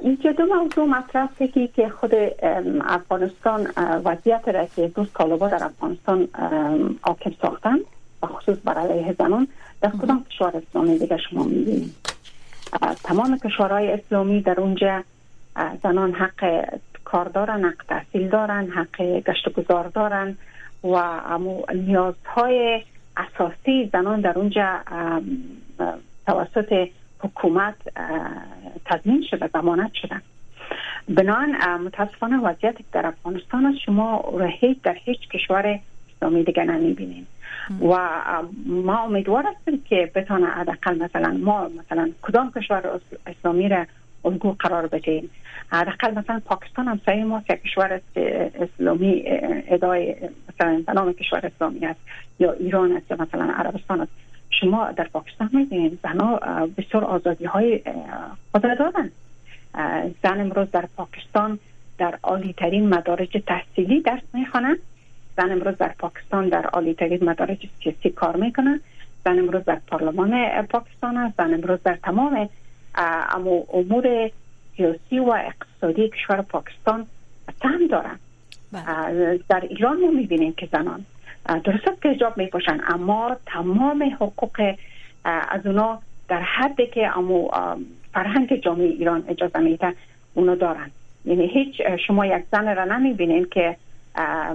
اینجا 0.03 0.33
دو 0.33 0.47
موضوع 0.47 0.87
مطرح 0.87 1.29
که 1.77 1.89
خود 1.89 2.13
افغانستان 2.81 3.73
وضعیت 4.05 4.49
را 4.49 4.67
که 4.77 4.89
دوست 4.89 5.15
طالبا 5.15 5.49
در 5.49 5.65
افغانستان 5.65 6.29
حاکم 7.03 7.33
ساختن 7.43 7.79
و 8.23 8.27
خصوص 8.27 8.59
بر 8.65 8.79
علیه 8.79 9.15
زنان 9.19 9.49
در 9.81 9.91
کدام 9.91 10.25
کشور 10.25 10.57
اسلامی 10.57 10.99
دیگه 10.99 11.17
شما 11.31 11.45
می‌بینید؟ 11.45 11.95
تمام 13.05 13.39
کشورهای 13.39 13.93
اسلامی 13.93 14.41
در 14.41 14.61
اونجا 14.61 15.03
زنان 15.83 16.13
حق 16.13 16.65
کار 17.05 17.29
دارن 17.29 17.65
حق 17.65 17.85
تحصیل 17.89 18.29
دارن 18.29 18.71
حق 18.71 19.03
گشت 19.03 19.53
گذار 19.53 19.89
دارن 19.89 20.37
و 20.85 21.23
نیازهای 21.75 22.83
اساسی 23.19 23.91
زنان 23.93 24.21
در 24.21 24.39
اونجا 24.39 24.81
توسط 26.27 26.89
حکومت 27.21 27.75
تضمین 28.85 29.25
شده 29.31 29.47
ضمانت 29.53 29.95
شده. 29.95 30.21
بنان 31.09 31.57
متاسفانه 31.81 32.39
وضعیت 32.39 32.77
در 32.93 33.07
افغانستان 33.07 33.67
است. 33.67 33.79
شما 33.79 34.25
هیچ 34.61 34.83
در 34.83 34.97
هیچ 35.05 35.29
کشور 35.29 35.79
اسلامی 36.17 36.45
دیگه 36.45 36.65
نمی‌بینیم 36.65 37.27
و 37.91 37.99
ما 38.67 38.99
امیدوار 38.99 39.45
هستیم 39.47 39.83
که 39.89 40.11
بتانه 40.15 40.47
حداقل 40.47 40.99
مثلا 40.99 41.39
ما 41.41 41.69
مثلا 41.69 42.11
کدام 42.23 42.53
کشور 42.53 43.01
اسلامی 43.27 43.69
را 43.69 43.87
الگو 44.25 44.57
قرار 44.59 44.87
بدیم 44.87 45.31
حداقل 45.73 46.19
مثلا 46.19 46.41
پاکستان 46.45 46.89
هم 46.89 47.01
سعی 47.07 47.25
ما 47.25 47.41
که 47.41 47.57
کشور 47.57 48.01
اسلامی 48.61 49.23
ادای 49.69 50.17
مثلا 50.49 50.83
نام 50.95 51.13
کشور 51.13 51.47
اسلامی 51.47 51.87
است 51.87 52.01
یا 52.39 52.53
ایران 52.53 52.93
است 52.93 53.11
یا 53.11 53.17
مثلا 53.21 53.45
عربستان 53.45 54.01
است. 54.01 54.13
شما 54.51 54.93
در 54.93 55.05
پاکستان 55.05 55.51
می‌بینید 55.53 55.99
زنها 56.03 56.37
بسیار 56.77 57.05
آزادی 57.05 57.45
های 57.45 57.81
خود 58.53 58.63
دارن 58.63 59.11
زن 60.23 60.41
امروز 60.41 60.71
در 60.71 60.89
پاکستان 60.97 61.59
در 61.99 62.19
عالی 62.23 62.53
ترین 62.53 62.89
مدارج 62.89 63.43
تحصیلی 63.47 64.01
درس 64.01 64.23
می‌خوانند 64.33 64.79
زن 65.37 65.53
امروز 65.53 65.77
در 65.77 65.95
پاکستان 65.99 66.49
در 66.49 66.67
عالی 66.67 66.95
ترین 66.95 67.25
مدارج 67.25 67.69
سیاسی 67.83 68.11
کار 68.11 68.37
می‌کنه 68.37 68.81
زن 69.25 69.39
امروز 69.39 69.65
در 69.65 69.79
پارلمان 69.87 70.63
پاکستان 70.63 71.17
است. 71.17 71.37
زن 71.39 71.55
امروز 71.55 71.79
در 71.85 71.99
تمام 72.03 72.49
امور 72.99 74.31
سیاسی 74.77 75.19
و 75.19 75.31
اقتصادی 75.31 76.09
کشور 76.09 76.43
پاکستان 76.43 77.07
تم 77.61 77.87
دارن. 77.91 78.19
بله. 78.73 79.41
در 79.49 79.61
ایران 79.61 80.01
ما 80.01 80.11
می‌بینیم 80.11 80.53
که 80.53 80.69
زنان 80.73 81.05
درست 81.65 82.03
که 82.03 82.09
حجاب 82.09 82.39
میپاشن 82.39 82.81
اما 82.89 83.37
تمام 83.47 84.17
حقوق 84.21 84.75
از 85.25 85.67
اونا 85.67 85.99
در 86.29 86.43
حدی 86.43 86.87
که 86.87 87.19
امو 87.19 87.49
فرهنگ 88.13 88.61
جامعه 88.61 88.87
ایران 88.87 89.25
اجازه 89.29 89.59
میده 89.59 89.95
اونا 90.35 90.55
دارن. 90.55 90.91
یعنی 91.25 91.47
هیچ 91.47 91.83
شما 92.07 92.27
یک 92.27 92.45
زن 92.53 92.77
را 92.77 92.85
نمی‌بینین 92.85 93.47
که 93.51 93.77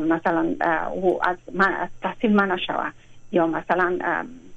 مثلا 0.10 0.56
او 0.92 1.28
از, 1.28 1.38
من 1.54 1.74
از 1.74 1.90
تحصیل 2.02 2.34
من 2.34 2.58
شوه 2.58 2.90
یا 3.32 3.48
مثلا 3.48 4.00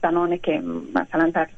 زنانی 0.03 0.39
که 0.39 0.63
مثلا 0.95 1.31
در 1.31 1.49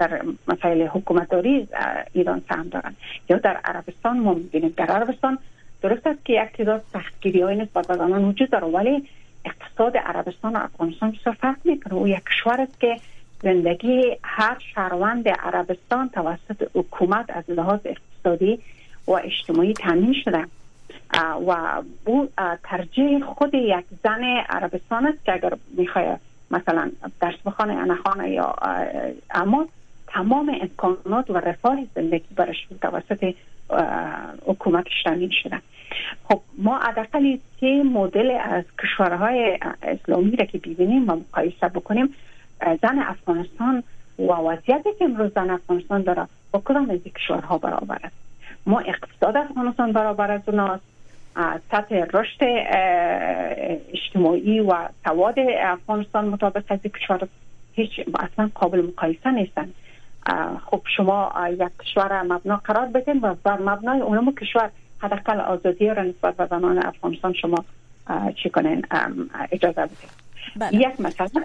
در 0.00 0.22
مسائل 0.48 0.86
حکومتداری 0.86 1.68
ایران 2.12 2.42
سهم 2.48 2.68
دارن. 2.68 2.94
یا 3.28 3.38
در 3.38 3.56
عربستان 3.64 4.18
ما 4.18 4.34
می‌بینیم 4.34 4.74
در 4.76 4.86
عربستان 4.86 5.38
درست 5.82 6.06
است 6.06 6.24
که 6.24 6.32
یک 6.32 6.56
تعداد 6.56 6.82
سختگیری 6.92 7.40
های 7.42 7.56
نسبت 7.56 7.86
به 7.86 7.94
زنان 7.94 8.24
وجود 8.24 8.50
داره 8.50 8.66
ولی 8.66 9.08
اقتصاد 9.44 9.96
عربستان 9.96 10.56
و 10.56 10.58
افغانستان 10.58 11.10
بسیار 11.10 11.34
فرق 11.34 11.56
می‌کنه. 11.64 11.94
او 11.94 12.08
یک 12.08 12.24
کشور 12.24 12.60
است 12.60 12.80
که 12.80 12.96
زندگی 13.42 14.16
هر 14.22 14.56
شهروند 14.74 15.28
عربستان 15.28 16.08
توسط 16.08 16.70
حکومت 16.74 17.26
از 17.28 17.44
لحاظ 17.48 17.80
اقتصادی 17.84 18.58
و 19.06 19.12
اجتماعی 19.12 19.74
تامین 19.74 20.14
شده. 20.24 20.44
و 21.48 21.82
او 22.04 22.28
ترجیح 22.62 23.24
خود 23.24 23.54
یک 23.54 23.84
زن 24.04 24.24
عربستان 24.48 25.06
است 25.06 25.24
که 25.24 25.32
اگر 25.32 25.52
می‌خواه 25.76 26.18
مثلا 26.50 26.90
درس 27.20 27.34
بخانه 27.46 27.74
یا 27.74 27.84
نخانه 27.84 28.30
یا 28.30 28.54
اما 29.30 29.66
تمام 30.12 30.56
امکانات 30.60 31.30
و 31.30 31.36
رفاه 31.36 31.78
زندگی 31.94 32.34
برش 32.36 32.66
توسط 32.82 33.34
حکومتش 34.46 35.02
تامین 35.04 35.30
شده 35.42 35.60
خب 36.24 36.40
ما 36.58 36.78
حداقل 36.78 37.36
سه 37.60 37.82
مدل 37.82 38.38
از 38.44 38.64
کشورهای 38.82 39.58
اسلامی 39.82 40.36
را 40.36 40.44
که 40.44 40.58
ببینیم 40.58 41.10
و 41.10 41.16
مقایسه 41.16 41.68
بکنیم 41.68 42.14
زن 42.82 42.98
افغانستان 42.98 43.82
و 44.18 44.32
وضعیتی 44.32 44.88
که 44.98 45.04
امروز 45.04 45.32
زن 45.34 45.50
افغانستان 45.50 46.02
داره 46.02 46.26
با 46.52 46.62
کدام 46.64 46.90
از 46.90 46.98
کشورها 46.98 47.58
برابر 47.58 47.98
است؟ 48.04 48.16
ما 48.66 48.80
اقتصاد 48.80 49.36
افغانستان 49.36 49.92
برابر 49.92 50.30
از 50.30 50.40
اوناست. 50.46 50.82
سطح 51.70 52.04
رشد 52.12 52.38
اجتماعی 53.92 54.60
و 54.60 54.88
سواد 55.04 55.34
افغانستان 55.60 56.28
مطابق 56.28 56.64
از 56.68 56.80
کشور 56.82 57.28
هیچ 57.74 57.90
اصلا 58.18 58.50
قابل 58.54 58.80
مقایسه 58.80 59.30
نیستن. 59.30 59.70
خب 60.66 60.82
شما 60.96 61.32
یک 61.50 61.70
کشور 61.80 62.22
مبنا 62.22 62.56
قرار 62.56 62.86
بدین 62.86 63.20
و 63.20 63.34
بر 63.44 63.58
مبنای 63.58 64.00
اونم 64.00 64.34
کشور 64.34 64.70
حداقل 64.98 65.40
آزادی 65.40 65.88
را 65.88 66.02
نسبت 66.02 66.36
به 66.36 66.46
زنان 66.46 66.86
افغانستان 66.86 67.32
شما 67.32 67.64
چی 68.42 68.50
کنین 68.50 68.86
اجازه 69.52 69.82
بدین. 69.82 70.10
بله. 70.56 70.74
یک 70.74 71.00
مسئله. 71.00 71.44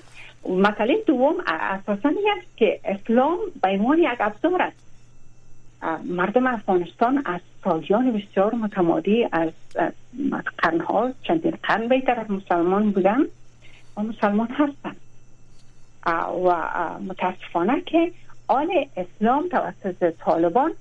مسئله 0.49 0.97
دوم 1.07 1.35
اساسا 1.47 2.09
است 2.09 2.57
که 2.57 2.79
اسلام 2.85 3.37
به 3.61 3.69
عنوان 3.69 3.97
یک 3.97 4.17
ابزار 4.19 4.61
است. 4.61 4.85
مردم 6.03 6.47
افغانستان 6.47 7.21
از 7.25 7.41
سالیان 7.63 8.11
بسیار 8.11 8.55
متمادی 8.55 9.27
از 9.31 9.49
قرنها 10.57 11.11
چندین 11.23 11.53
قرن 11.63 11.87
بیتر 11.87 12.25
مسلمان 12.29 12.91
بودن 12.91 13.19
و 13.97 14.01
مسلمان 14.01 14.47
هستند 14.47 14.95
و 16.45 16.55
متاسفانه 17.07 17.81
که 17.81 18.11
آل 18.47 18.85
اسلام 18.97 19.49
توسط 19.49 20.13
طالبان 20.19 20.71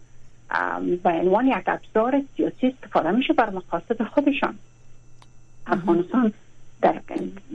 به 1.03 1.11
عنوان 1.11 1.47
یک 1.47 1.63
ابزار 1.67 2.23
سیاسی 2.37 2.67
استفاده 2.67 3.11
میشه 3.11 3.33
بر 3.33 3.51
مقاصد 3.51 4.03
خودشان. 4.03 4.59
افغانستان 5.67 6.33
در 6.83 7.01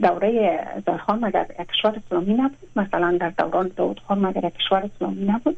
دوره 0.02 0.60
دارخان 0.86 1.24
مگر 1.24 1.44
کشور 1.44 2.00
اسلامی 2.06 2.34
نبود؟ 2.34 2.68
مثلا 2.76 3.16
در 3.20 3.30
دوران 3.30 3.70
داود 3.76 4.00
خان 4.08 4.18
مگر 4.18 4.50
کشور 4.50 4.90
اسلامی 4.94 5.24
نبود؟ 5.24 5.56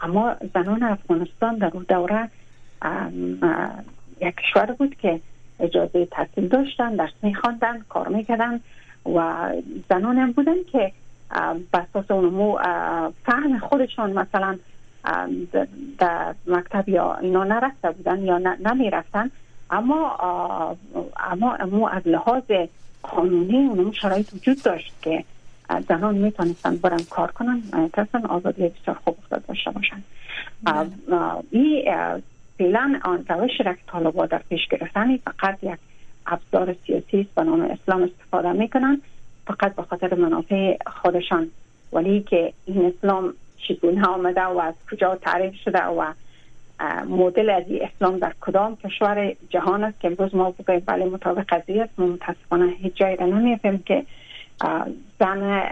اما 0.00 0.36
زنان 0.54 0.82
افغانستان 0.82 1.58
در 1.58 1.70
اون 1.74 1.86
دوره 1.88 2.28
یک 4.20 4.36
کشور 4.36 4.66
بود 4.66 4.94
که 4.94 5.20
اجازه 5.60 6.06
تحصیل 6.06 6.48
داشتن 6.48 6.96
درس 6.96 7.12
میخواندن 7.22 7.78
کار 7.88 8.08
می‌کردن 8.08 8.60
و 9.14 9.48
زنان 9.88 10.18
هم 10.18 10.32
بودن 10.32 10.62
که 10.72 10.92
بساس 11.72 12.10
اونمو 12.10 12.58
فهم 13.24 13.58
خودشان 13.58 14.12
مثلا 14.12 14.58
در 15.98 16.34
مکتب 16.46 16.88
یا 16.88 17.14
اینا 17.14 17.44
نرفته 17.44 17.90
بودن 17.90 18.22
یا 18.22 18.38
نمی‌رفتن 18.38 19.30
اما 19.70 20.16
اما 21.30 21.54
امو 21.54 21.86
از 21.86 22.02
لحاظ 22.06 22.42
قانونی 23.02 23.66
اونمو 23.66 23.92
شرایط 23.92 24.34
وجود 24.34 24.62
داشت 24.62 24.92
که 25.02 25.24
زنان 25.88 26.14
می‌تونستن 26.14 26.76
برن 26.76 27.00
کار 27.10 27.30
کنن. 27.30 27.62
می‌تونستن 27.72 28.26
آزادی 28.26 28.68
بسیار 28.68 28.96
خوب 29.04 29.16
داشته 29.48 29.70
باشن. 29.70 30.02
بله. 30.62 30.88
این 31.50 31.84
فعلا 32.58 33.00
آن 33.04 33.24
روش 33.28 33.60
را 33.64 33.72
که 33.72 33.80
طالبا 33.86 34.26
در 34.26 34.42
پیش 34.48 34.68
گرفتن 34.68 35.16
فقط 35.16 35.64
یک 35.64 35.78
ابزار 36.26 36.76
سیاسی 36.86 37.20
است 37.20 37.34
به 37.34 37.42
نام 37.42 37.60
اسلام 37.60 38.02
استفاده 38.02 38.52
می‌کنن. 38.52 39.02
فقط 39.46 39.74
به 39.74 39.82
خاطر 39.82 40.14
منافع 40.14 40.76
خودشان. 40.86 41.50
ولی 41.92 42.20
که 42.20 42.52
این 42.66 42.84
اسلام 42.84 43.34
چگونه 43.68 44.06
آمده 44.06 44.44
و 44.44 44.58
از 44.58 44.74
کجا 44.90 45.16
تعریف 45.16 45.54
شده 45.54 45.84
و 45.84 46.12
مدل 47.08 47.50
از 47.50 47.64
اسلام 47.68 48.18
در 48.18 48.32
کدام 48.40 48.76
کشور 48.76 49.34
جهان 49.50 49.84
است 49.84 50.00
که 50.00 50.08
امروز 50.08 50.34
ما 50.34 50.50
بگویم 50.50 50.82
بله 50.86 51.04
مطابق 51.04 51.44
قضیه 51.48 51.82
است. 51.82 51.98
متاسفانه 51.98 52.66
هیچ 52.66 52.94
جایی 52.94 53.16
را 53.16 53.26
نمیفهم 53.26 53.78
که 53.78 54.06
زن 55.20 55.62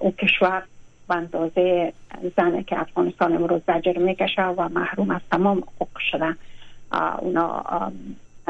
او 0.00 0.10
کشور 0.10 0.62
به 1.08 1.14
اندازه 1.14 1.92
زن 2.36 2.62
که 2.62 2.80
افغانستان 2.80 3.32
امروز 3.32 3.60
زجر 3.66 3.98
می‌کشه 3.98 4.42
و 4.42 4.68
محروم 4.68 5.10
از 5.10 5.20
تمام 5.30 5.58
حقوق 5.58 5.98
شده. 6.10 6.36
اونا 7.18 7.64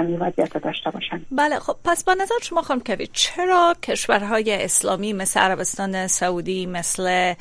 همین 0.00 0.18
وضعیت 0.18 0.58
داشته 0.58 0.90
باشن. 0.90 1.26
بله 1.30 1.58
خب 1.58 1.76
پس 1.84 2.04
با 2.04 2.14
نظر 2.14 2.34
شما 2.42 2.62
خانم 2.62 2.80
کوید 2.80 3.10
چرا 3.12 3.76
کشورهای 3.82 4.64
اسلامی 4.64 5.12
مثل 5.12 5.40
عربستان 5.40 6.06
سعودی 6.06 6.66
مثل 6.66 7.34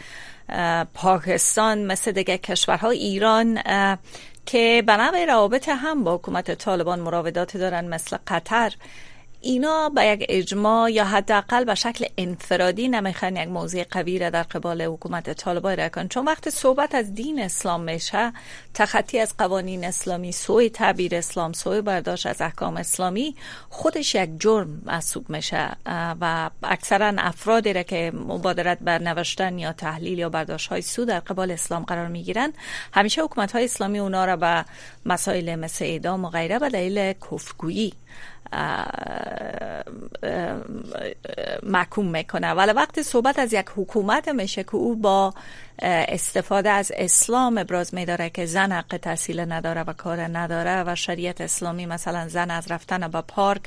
پاکستان 0.94 1.86
مثل 1.86 2.12
دیگه 2.12 2.38
کشورها 2.38 2.90
ایران 2.90 3.60
که 4.46 4.84
به 4.88 5.26
روابط 5.28 5.70
هم 5.70 6.04
با 6.04 6.16
حکومت 6.16 6.52
طالبان 6.52 7.00
مراودات 7.00 7.58
دارن 7.58 7.88
مثل 7.88 8.18
قطر 8.28 8.74
اینا 9.42 9.90
به 9.90 10.06
یک 10.06 10.26
اجماع 10.30 10.92
یا 10.92 11.06
حداقل 11.06 11.64
به 11.64 11.76
شکل 11.76 12.06
انفرادی 12.18 12.88
نمی‌خوان 12.88 13.38
یک 13.38 13.48
موضوع 13.48 13.84
قوی 13.84 14.20
را 14.20 14.30
در 14.30 14.44
قبال 14.44 14.82
حکومت 14.82 15.34
طالبان 15.34 15.78
را 15.78 15.90
کن 15.90 16.08
چون 16.08 16.26
وقت 16.26 16.50
صحبت 16.50 16.96
از 16.96 17.14
دین 17.14 17.42
اسلام 17.42 17.82
میشه 17.82 18.34
تخطی 18.74 19.20
از 19.20 19.38
قوانین 19.38 19.86
اسلامی 19.86 20.32
سوی 20.32 20.70
تعبیر 20.70 21.16
اسلام 21.16 21.54
سوی 21.54 21.82
برداشت 21.82 22.26
از 22.26 22.42
احکام 22.42 22.78
اسلامی 22.78 23.36
خودش 23.70 24.16
یک 24.16 24.30
جرم 24.40 24.82
محسوب 24.86 25.30
میشه 25.30 25.70
و 26.22 26.50
اکثرا 26.64 27.14
افرادی 27.18 27.74
را 27.74 27.84
که 27.84 28.12
مبادرت 28.16 28.78
بر 28.82 29.00
نوشتن 29.00 29.60
یا 29.60 29.74
تحلیل 29.74 30.20
یا 30.20 30.30
برداشت 30.30 30.68
های 30.68 30.82
سو 30.82 31.06
در 31.06 31.20
قبال 31.20 31.52
اسلام 31.52 31.84
قرار 31.84 32.08
می‌گیرن 32.08 32.54
همیشه 32.94 33.24
حکومت 33.24 33.52
های 33.52 33.66
اسلامی 33.66 34.00
اونا 34.00 34.26
را 34.26 34.36
به 34.36 34.66
مسائل 35.06 35.56
مثل 35.56 35.86
اعدام 35.86 36.26
و 36.26 36.30
غیره 36.30 36.60
به 36.60 36.70
دلیل 36.70 37.14
کفرگویی 37.14 37.94
محکوم 41.64 42.06
می‌کنه 42.06 42.52
ولی 42.52 42.72
وقتی 42.72 43.04
صحبت 43.04 43.40
از 43.40 43.54
یک 43.54 43.66
حکومت 43.76 44.30
میشه 44.30 44.64
که 44.64 44.76
او 44.76 44.96
با 44.96 45.34
استفاده 45.82 46.70
از 46.70 46.92
اسلام 46.96 47.58
ابراز 47.58 47.94
میداره 47.94 48.30
که 48.30 48.46
زن 48.46 48.72
حق 48.72 48.98
تحصیل 48.98 49.52
نداره 49.52 49.82
و 49.82 49.94
کار 49.94 50.22
نداره 50.22 50.84
و 50.88 50.96
شریعت 50.96 51.42
اسلامی 51.42 51.86
مثلا 51.86 52.28
زن 52.28 52.52
از 52.52 52.72
رفتن 52.72 53.08
به 53.08 53.22
پارک 53.22 53.62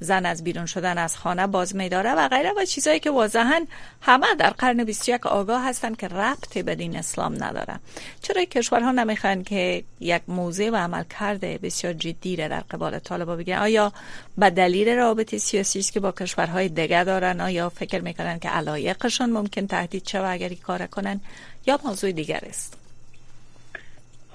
زن 0.00 0.26
از 0.26 0.44
بیرون 0.44 0.66
شدن 0.66 0.98
از 0.98 1.16
خانه 1.16 1.46
باز 1.46 1.76
میداره 1.76 2.14
و 2.14 2.28
غیره 2.28 2.52
و 2.56 2.64
چیزایی 2.64 3.00
که 3.00 3.10
واضحا 3.10 3.66
همه 4.00 4.26
در 4.38 4.50
قرن 4.50 4.84
21 4.84 5.26
آگاه 5.26 5.68
هستند 5.68 5.96
که 5.96 6.08
ربطی 6.08 6.62
به 6.62 6.74
دین 6.74 6.96
اسلام 6.96 7.44
نداره. 7.44 7.80
چرا 8.22 8.44
کشورها 8.44 8.90
نمی‌خوان 8.90 9.44
که 9.44 9.84
یک 10.00 10.22
موضع 10.28 10.70
و 10.70 10.76
عمل 10.76 11.04
کرده 11.20 11.58
بسیار 11.62 11.92
جدی 11.92 12.36
را 12.36 12.48
در 12.48 12.60
قبال 12.60 12.98
طالبا 12.98 13.36
بگن 13.36 13.58
آیا 13.58 13.92
به 14.38 14.50
دلیل 14.50 14.88
رابطه 14.88 15.38
سیاسی 15.38 15.82
که 15.82 16.00
با 16.00 16.12
کشورهای 16.12 16.68
دیگه 16.68 17.04
دارن؟ 17.04 17.40
آیا 17.40 17.68
فکر 17.68 18.00
می‌کنن 18.00 18.38
که 18.38 18.48
علایقشان 18.48 19.30
ممکن 19.30 19.66
تهدید 19.66 20.08
شود 20.08 20.24
اگر 20.24 20.54
کار 20.54 20.86
کنن؟ 20.86 21.20
یا 21.66 21.80
موضوع 21.84 22.12
دیگر 22.12 22.40
است؟ 22.48 22.77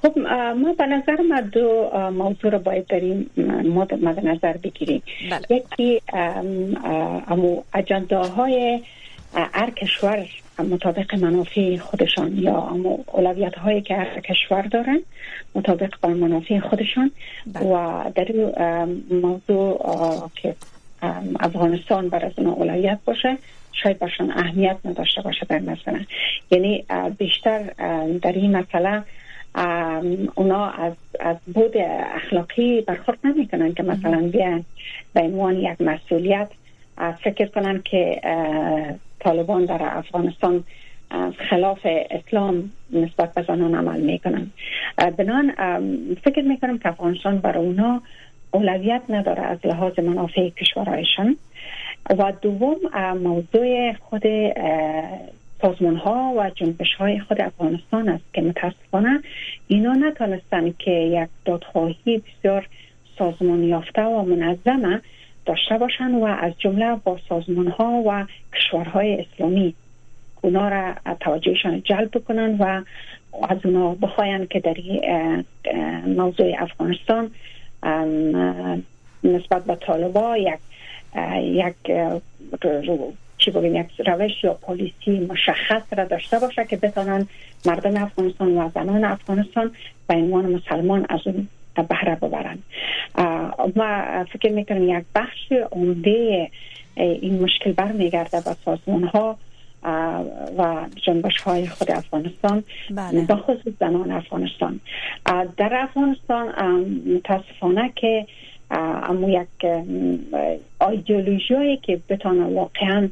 خب 0.04 0.20
ما 0.58 0.74
به 0.74 0.86
نظر 0.86 1.22
ما 1.22 1.42
دو 1.42 1.90
موضوع 2.10 2.52
رو 2.52 2.60
باید 2.60 2.88
داریم 2.88 3.30
مد 4.02 4.26
نظر 4.28 4.58
بگیریم 4.58 5.04
بله. 5.32 5.42
یکی 5.50 6.02
امو 7.28 7.62
اجنده 7.74 8.18
های 8.18 8.82
هر 9.34 9.70
کشور 9.70 10.26
مطابق 10.60 11.16
منافع 11.16 11.78
خودشان 11.78 12.38
یا 12.38 12.58
امو 12.58 12.98
اولویت 13.08 13.56
هایی 13.56 13.82
که 13.82 13.96
هر 13.96 14.20
کشور 14.20 14.62
دارن 14.62 15.00
مطابق 15.56 15.94
با 16.02 16.10
منافع 16.10 16.60
خودشان 16.60 17.12
بله. 17.54 17.66
و 17.66 18.04
در 18.16 18.28
موضوع 19.12 19.80
که 20.36 20.56
افغانستان 21.40 22.10
بر 22.10 22.26
از 22.26 22.32
اون 22.38 22.48
اولویت 22.48 23.00
باشه 23.06 23.38
شاید 23.72 24.00
باشن 24.00 24.32
اهمیت 24.32 24.78
نداشته 24.86 25.22
باشه 25.22 25.46
در 25.50 25.60
مثلا 25.60 26.00
یعنی 26.52 26.86
بیشتر 27.18 27.64
در 28.22 28.32
این 28.32 28.58
مسئله 28.58 29.04
اونا 30.36 30.70
از 30.70 30.94
از 31.20 31.38
بود 31.54 31.78
اخلاقی 32.16 32.82
برخورد 32.82 33.18
نمی‌کنن 33.24 33.74
که 33.74 33.84
مثلا 33.84 34.30
بیان 34.34 34.66
به 35.14 35.22
عنوان 35.22 35.58
یک 35.58 35.82
مسئولیت 35.82 36.50
فکر 37.24 37.46
کنن 37.46 37.82
که 37.86 38.22
طالبان 39.20 39.66
در 39.66 39.80
افغانستان 39.82 40.64
خلاف 41.50 41.80
اسلام 42.12 42.72
نسبت 42.92 43.34
به 43.34 43.44
زنان 43.48 43.76
عمل 43.76 44.00
می‌کنن. 44.00 44.52
بنان 45.18 45.52
فکر 46.24 46.42
می‌کنم 46.42 46.78
که 46.78 46.90
افغانستان 46.90 47.38
برای 47.38 47.66
اونا 47.66 48.02
اولویت 48.52 49.02
نداره 49.10 49.44
از 49.44 49.58
لحاظ 49.66 50.00
منافع 50.00 50.50
کشورهایشان. 50.50 51.38
و 52.10 52.34
دوم 52.42 52.78
موضوع 53.24 53.94
خود 53.94 54.24
سازمان 55.64 55.96
ها 55.96 56.34
و 56.38 56.50
جنبش 56.56 56.96
های 56.98 57.20
خود 57.20 57.42
افغانستان 57.42 58.10
است 58.10 58.34
که 58.34 58.42
متاسفانه 58.42 59.22
اینا 59.68 59.94
نتانستن 59.94 60.74
که 60.80 60.92
یک 60.92 61.30
دادخواهی 61.46 62.22
بسیار 62.28 62.68
سازمان 63.18 63.64
یافته 63.64 64.02
و 64.02 64.22
منظمه 64.24 65.02
داشته 65.46 65.78
باشند 65.78 66.22
و 66.22 66.24
از 66.26 66.54
جمله 66.58 66.96
با 67.04 67.20
سازمان 67.30 67.68
ها 67.68 68.04
و 68.06 68.26
کشورهای 68.54 69.26
اسلامی. 69.26 69.76
اونا 70.42 70.70
را 70.70 70.94
توجهشان 71.20 71.82
جلب 71.82 72.12
بکنن 72.12 72.58
و 72.60 72.82
از 73.50 73.58
اونا 73.64 73.94
بخواین 73.94 74.46
که 74.46 74.60
در 74.60 74.76
موضوع 76.08 76.54
افغانستان 76.58 77.32
نسبت 79.24 79.66
به 79.66 79.76
طالبا 79.76 80.38
یک 80.38 80.60
یک 81.42 81.76
چی 83.46 83.52
بگیم 83.52 83.76
یک 83.76 83.88
روش 84.08 84.44
یا 84.44 84.54
پلیسی 84.54 85.28
مشخص 85.30 85.84
را 85.98 86.06
داشته 86.06 86.40
باشه 86.40 86.66
که 86.66 86.78
بتانن 86.78 87.28
مردم 87.66 88.04
افغانستان 88.04 88.58
و 88.58 88.70
زنان 88.76 89.04
افغانستان 89.04 89.72
به 90.08 90.16
عنوان 90.16 90.46
مسلمان 90.46 91.06
از 91.10 91.20
اون 91.26 91.48
بهره 91.90 92.16
ببرند 92.16 92.64
ما 93.76 94.24
فکر 94.34 94.52
می‌کنم 94.52 94.90
یک 94.90 95.06
بخش 95.16 95.52
عمده 95.72 96.50
این 96.96 97.44
مشکل 97.44 97.72
برمیگرده 97.72 98.42
به 98.42 98.56
سازمان 98.66 99.04
ها 99.04 99.38
و 100.58 100.86
جنبش 101.06 101.38
های 101.38 101.68
خود 101.68 101.92
افغانستان 101.92 102.64
بله. 102.92 103.26
به 103.26 103.36
خصوص 103.36 103.74
زنان 103.80 104.12
افغانستان 104.12 104.80
در 105.58 105.74
افغانستان 105.74 106.48
متاسفانه 107.16 107.92
که 107.96 108.26
اما 108.74 109.30
یک 109.30 109.66
ایدئولوژی 110.82 111.78
که 111.78 112.00
بتانه 112.10 112.46
واقعا 112.46 113.10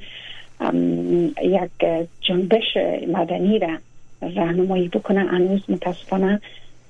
یک 1.43 2.05
جنبش 2.21 2.77
مدنی 3.07 3.59
را 3.59 3.77
راهنمایی 4.21 4.87
بکنه 4.87 5.19
هنوز 5.19 5.61
متاسفانه 5.69 6.41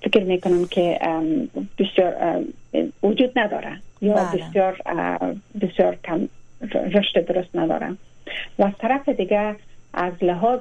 فکر 0.02 0.24
می‌کنم 0.24 0.68
که 0.68 1.00
بسیار 1.80 2.44
وجود 3.04 3.40
نداره 3.40 3.78
یا 4.02 4.14
بله. 4.14 4.44
بسیار 4.44 4.78
بسیار 5.62 5.98
کم 6.04 6.28
رشد 6.74 7.26
درست 7.26 7.56
نداره 7.56 7.96
و 8.60 8.64
از 8.64 8.74
طرف 8.80 9.10
دیگه 9.10 9.56
از 9.94 10.14
لحاظ 10.22 10.60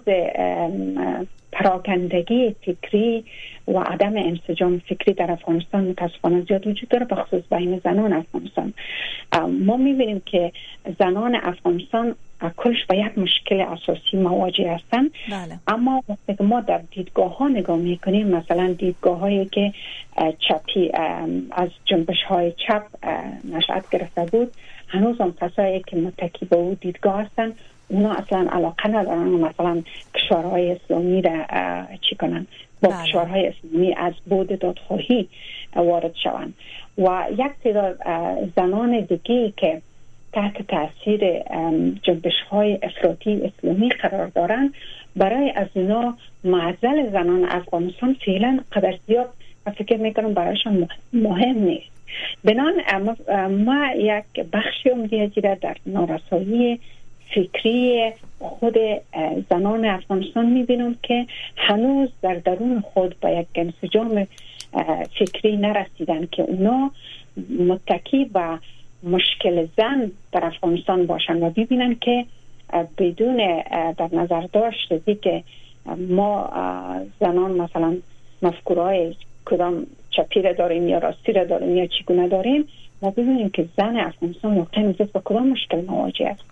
پراکندگی 1.52 2.56
فکری 2.66 3.24
و 3.68 3.78
عدم 3.78 4.16
انسجام 4.16 4.78
فکری 4.78 5.14
در 5.14 5.30
افغانستان 5.30 5.84
متاسفانه 5.84 6.40
زیاد 6.40 6.66
وجود 6.66 6.88
داره 6.88 7.04
بخصوص 7.04 7.42
بین 7.50 7.80
زنان 7.84 8.12
افغانستان 8.12 8.74
ما 9.60 9.76
می‌بینیم 9.76 10.22
که 10.26 10.52
زنان 10.98 11.34
افغانستان 11.42 12.14
کلش 12.56 12.84
با 12.88 12.94
یک 12.94 13.18
مشکل 13.18 13.60
اساسی 13.60 14.16
مواجه 14.16 14.72
هستند 14.72 15.10
بله. 15.30 15.58
اما 15.66 16.02
وقتی 16.08 16.44
ما 16.44 16.60
در 16.60 16.80
دیدگاه 16.90 17.36
ها 17.36 17.48
نگاه 17.48 17.76
می‌کنیم 17.76 18.26
مثلا 18.26 18.72
دیدگاه 18.78 19.18
هایی 19.18 19.44
که 19.44 19.72
چپی 20.48 20.90
از 21.50 21.68
جنبش 21.84 22.22
های 22.28 22.52
چپ 22.68 22.82
نشأت 23.44 23.90
گرفته 23.90 24.24
بود 24.24 24.52
هنوز 24.88 25.20
هم 25.20 25.34
کسایی 25.40 25.80
که 25.86 25.96
متکی 25.96 26.46
به 26.46 26.56
او 26.56 26.76
دیدگاه 26.80 27.22
هستند 27.22 27.58
اونا 27.90 28.12
اصلا 28.12 28.46
علاقه 28.52 28.88
ندارن 28.88 29.28
مثلا 29.28 29.82
کشورهای 30.14 30.70
اسلامی 30.70 31.22
را 31.22 31.32
چی 32.00 32.16
کنن؟ 32.16 32.46
با 32.82 32.88
بله. 32.88 33.02
کشورهای 33.02 33.46
اسلامی 33.46 33.94
از 33.94 34.12
بود 34.26 34.58
دادخواهی 34.58 35.28
وارد 35.76 36.14
شوند. 36.22 36.54
و 36.98 37.24
یک 37.30 37.52
تعداد 37.64 37.98
زنان 38.56 39.00
دیگه 39.00 39.52
که 39.56 39.82
تحت 40.32 40.62
تاثیر 40.68 41.42
جنبش 42.02 42.40
های 42.50 42.78
افراطی 42.82 43.40
اسلامی 43.44 43.88
قرار 43.88 44.26
دارند 44.26 44.74
برای 45.16 45.50
از 45.50 45.66
اونا 45.74 46.16
معزل 46.44 47.10
زنان 47.10 47.44
افغانستان 47.44 48.16
فعلا 48.26 48.60
قدر 48.72 48.98
زیاد 49.06 49.28
فکر 49.78 49.96
می‌کنم 49.96 50.34
برایشان 50.34 50.88
مهم 51.12 51.58
نیست. 51.58 51.90
بنان 52.44 52.74
ما 53.64 53.86
یک 53.96 54.46
بخشی 54.52 54.88
عمدی 54.88 55.26
در 55.40 55.76
نارسایی 55.86 56.80
فکری 57.34 58.12
خود 58.38 58.76
زنان 59.50 59.84
افغانستان 59.84 60.46
می‌بینم 60.46 60.96
که 61.02 61.26
هنوز 61.56 62.08
در 62.22 62.34
درون 62.34 62.80
خود 62.80 63.20
با 63.20 63.30
یک 63.30 63.46
انسجام 63.54 64.26
فکری 65.18 65.56
نرسیدن 65.56 66.28
که 66.32 66.42
اونا 66.42 66.90
متکی 67.58 68.30
و 68.34 68.58
مشکل 69.02 69.66
زن 69.76 70.10
در 70.32 70.44
افغانستان 70.44 71.06
باشن 71.06 71.42
و 71.42 71.50
ببینن 71.50 71.94
که 71.94 72.24
بدون 72.98 73.62
در 73.98 74.08
نظر 74.12 74.40
داشت 74.52 74.92
که 75.22 75.42
ما 76.08 76.50
زنان 77.20 77.50
مثلا 77.50 77.96
مفکورهای 78.42 79.14
کدام 79.44 79.86
چپی 80.10 80.42
داریم 80.42 80.88
یا 80.88 80.98
راستی 80.98 81.32
را 81.32 81.44
داریم 81.44 81.76
یا 81.76 81.86
چگونه 81.86 82.28
داریم 82.28 82.68
ما 83.02 83.10
ببینیم 83.10 83.50
که 83.50 83.68
زن 83.76 83.96
افغانستان 83.96 84.56
واقعا 84.56 84.84
امروز 84.84 85.12
با 85.12 85.22
کدام 85.24 85.48
مشکل 85.48 85.84
مواجه 85.84 86.26
است. 86.26 86.44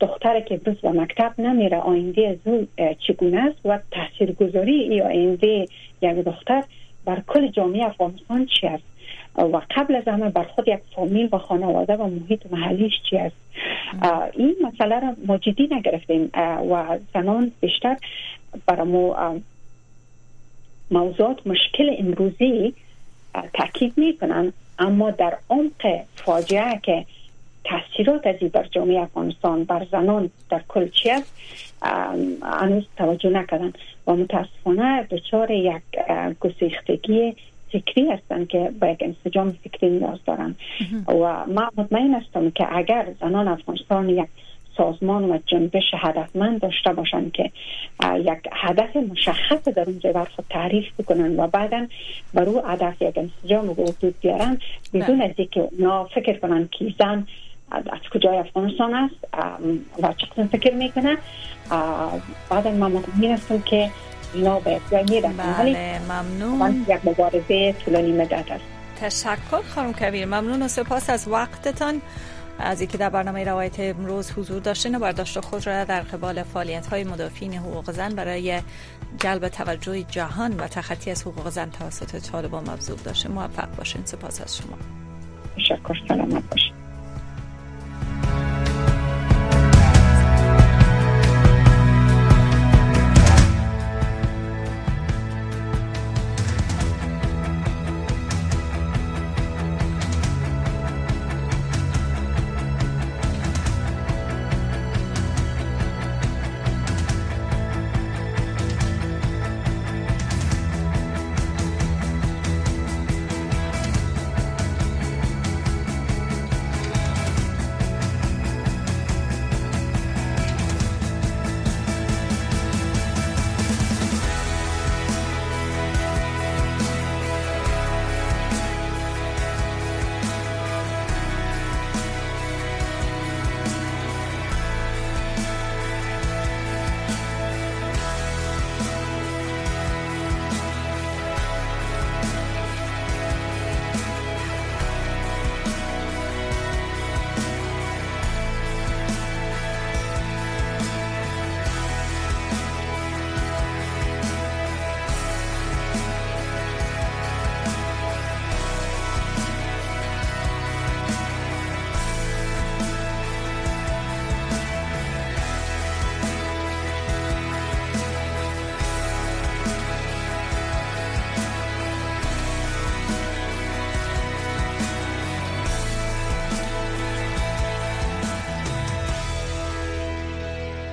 دختر 0.00 0.40
که 0.40 0.54
امروز 0.54 0.80
به 0.80 0.90
مکتب 0.90 1.34
نمیره. 1.38 1.78
آینده 1.78 2.28
از 2.28 2.36
او 2.44 2.66
چگونه 3.06 3.40
است 3.40 3.58
و 3.64 3.78
تاثیرگذاری 3.90 4.72
یا 4.72 5.06
آینده 5.06 5.66
یک 6.02 6.14
دختر 6.14 6.64
بر 7.04 7.22
کل 7.26 7.48
جامعه 7.48 7.84
افغانستان 7.84 8.46
چی 8.46 8.66
است؟ 8.66 8.84
و 9.36 9.60
قبل 9.76 9.96
از 9.96 10.08
همه 10.08 10.30
بر 10.30 10.44
خود 10.44 10.68
یک 10.68 10.78
فامیل 10.96 11.28
و 11.32 11.38
خانواده 11.38 11.96
و 11.96 12.06
محیط 12.06 12.52
محلیش 12.52 12.92
چی 13.10 13.16
است؟ 13.16 13.36
این 14.34 14.54
مسئله 14.62 15.00
را 15.00 15.16
ما 15.26 15.38
جدی 15.38 15.68
نگرفتیم. 15.70 16.30
و 16.70 16.98
زنان 17.14 17.52
بیشتر 17.60 17.96
برای 18.66 19.40
موضوعات 20.90 21.46
مشکل 21.46 21.96
امروزی 21.98 22.74
تاکید 23.54 23.92
می‌کنن 23.96 24.52
اما 24.78 25.10
در 25.10 25.36
عمق 25.50 26.04
فاجعه 26.16 26.80
که 26.82 27.04
تاثیرات 27.64 28.26
از 28.26 28.50
بر 28.52 28.64
جامعه 28.70 29.00
افغانستان 29.00 29.64
بر 29.64 29.86
زنان 29.92 30.30
در 30.50 30.60
کل 30.68 30.88
چی 30.88 31.10
است 31.10 31.32
هنوز 32.42 32.84
توجه 32.96 33.30
نکردن 33.30 33.72
و 34.06 34.12
متاسفانه 34.12 35.02
دچار 35.02 35.50
یک 35.50 35.82
گسیختگی 36.40 37.36
فکری 37.72 38.10
هستند 38.10 38.48
که 38.48 38.72
با 38.80 38.86
یک 38.86 38.98
انسجام 39.02 39.52
فکری 39.64 39.90
نیاز 39.90 40.18
دارن 40.26 40.54
و 41.08 41.46
ما 41.46 41.70
مطمئن 41.76 42.14
هستم 42.14 42.50
که 42.50 42.76
اگر 42.76 43.06
زنان 43.20 43.48
افغانستان 43.48 44.08
یک 44.08 44.28
سازمان 44.76 45.24
و 45.24 45.38
جنبش 45.46 45.84
هدفمند 45.98 46.60
داشته 46.60 46.92
باشند 46.92 47.32
که 47.32 47.50
یک 48.16 48.38
هدف 48.52 48.96
مشخص 48.96 49.68
در 49.68 49.84
اونجا 49.86 50.12
بر 50.12 50.24
خود 50.24 50.44
تعریف 50.50 50.84
بکنن 50.98 51.40
و 51.40 51.46
بعدا 51.46 51.86
بر 52.34 52.42
او 52.42 52.66
هدف 52.66 53.02
یک 53.02 53.18
انسجام 53.18 53.70
و 53.70 53.72
وجود 53.72 54.14
بیارن 54.20 54.58
بدون 54.94 55.18
بله. 55.18 55.24
از 55.24 55.30
اینکه 55.36 55.60
اونا 55.60 56.04
فکر 56.04 56.38
کنن 56.38 56.68
که 56.78 56.94
زن 56.98 57.26
از 57.72 58.00
کجای 58.14 58.36
افغانستان 58.36 58.94
است 58.94 59.14
و 60.02 60.12
چقدر 60.12 60.46
فکر 60.46 60.74
می‌کنه. 60.74 61.16
بعدا 62.50 62.70
ما 62.70 62.88
مطمئن 62.88 63.32
هستم 63.32 63.60
که 63.60 63.90
اینا 64.34 64.60
به 64.60 64.80
بله 64.90 66.00
ممنون. 66.08 66.86
یک 66.88 66.98
مبارزه 67.04 67.72
طولانی 67.84 68.12
مدت 68.12 68.50
است. 68.50 68.64
تشکر 69.00 69.62
خانم 69.74 69.92
کبیر. 69.92 70.24
ممنون 70.24 70.62
و 70.62 70.68
سپاس 70.68 71.10
از 71.10 71.28
وقتتان. 71.28 72.00
از 72.58 72.80
اینکه 72.80 72.98
در 72.98 73.10
برنامه 73.10 73.44
روایت 73.44 73.80
امروز 73.80 74.30
حضور 74.30 74.60
داشتین 74.60 74.94
و 74.94 74.98
برداشت 74.98 75.40
خود 75.40 75.66
را 75.66 75.84
در 75.84 76.00
قبال 76.00 76.42
فعالیت 76.42 76.86
های 76.86 77.04
مدافعین 77.04 77.54
حقوق 77.54 77.90
زن 77.90 78.14
برای 78.14 78.62
جلب 79.18 79.48
توجه 79.48 80.02
جهان 80.02 80.56
و 80.56 80.68
تخطی 80.68 81.10
از 81.10 81.22
حقوق 81.22 81.50
زن 81.50 81.70
توسط 81.70 82.30
طالبان 82.30 82.70
مبذول 82.70 82.98
داشته 83.04 83.28
موفق 83.28 83.76
باشین. 83.76 84.02
سپاس 84.04 84.40
از 84.40 84.56
شما. 84.56 84.78
تشکر. 85.56 85.94
سلامت 86.08 86.50
باشین. 86.50 86.83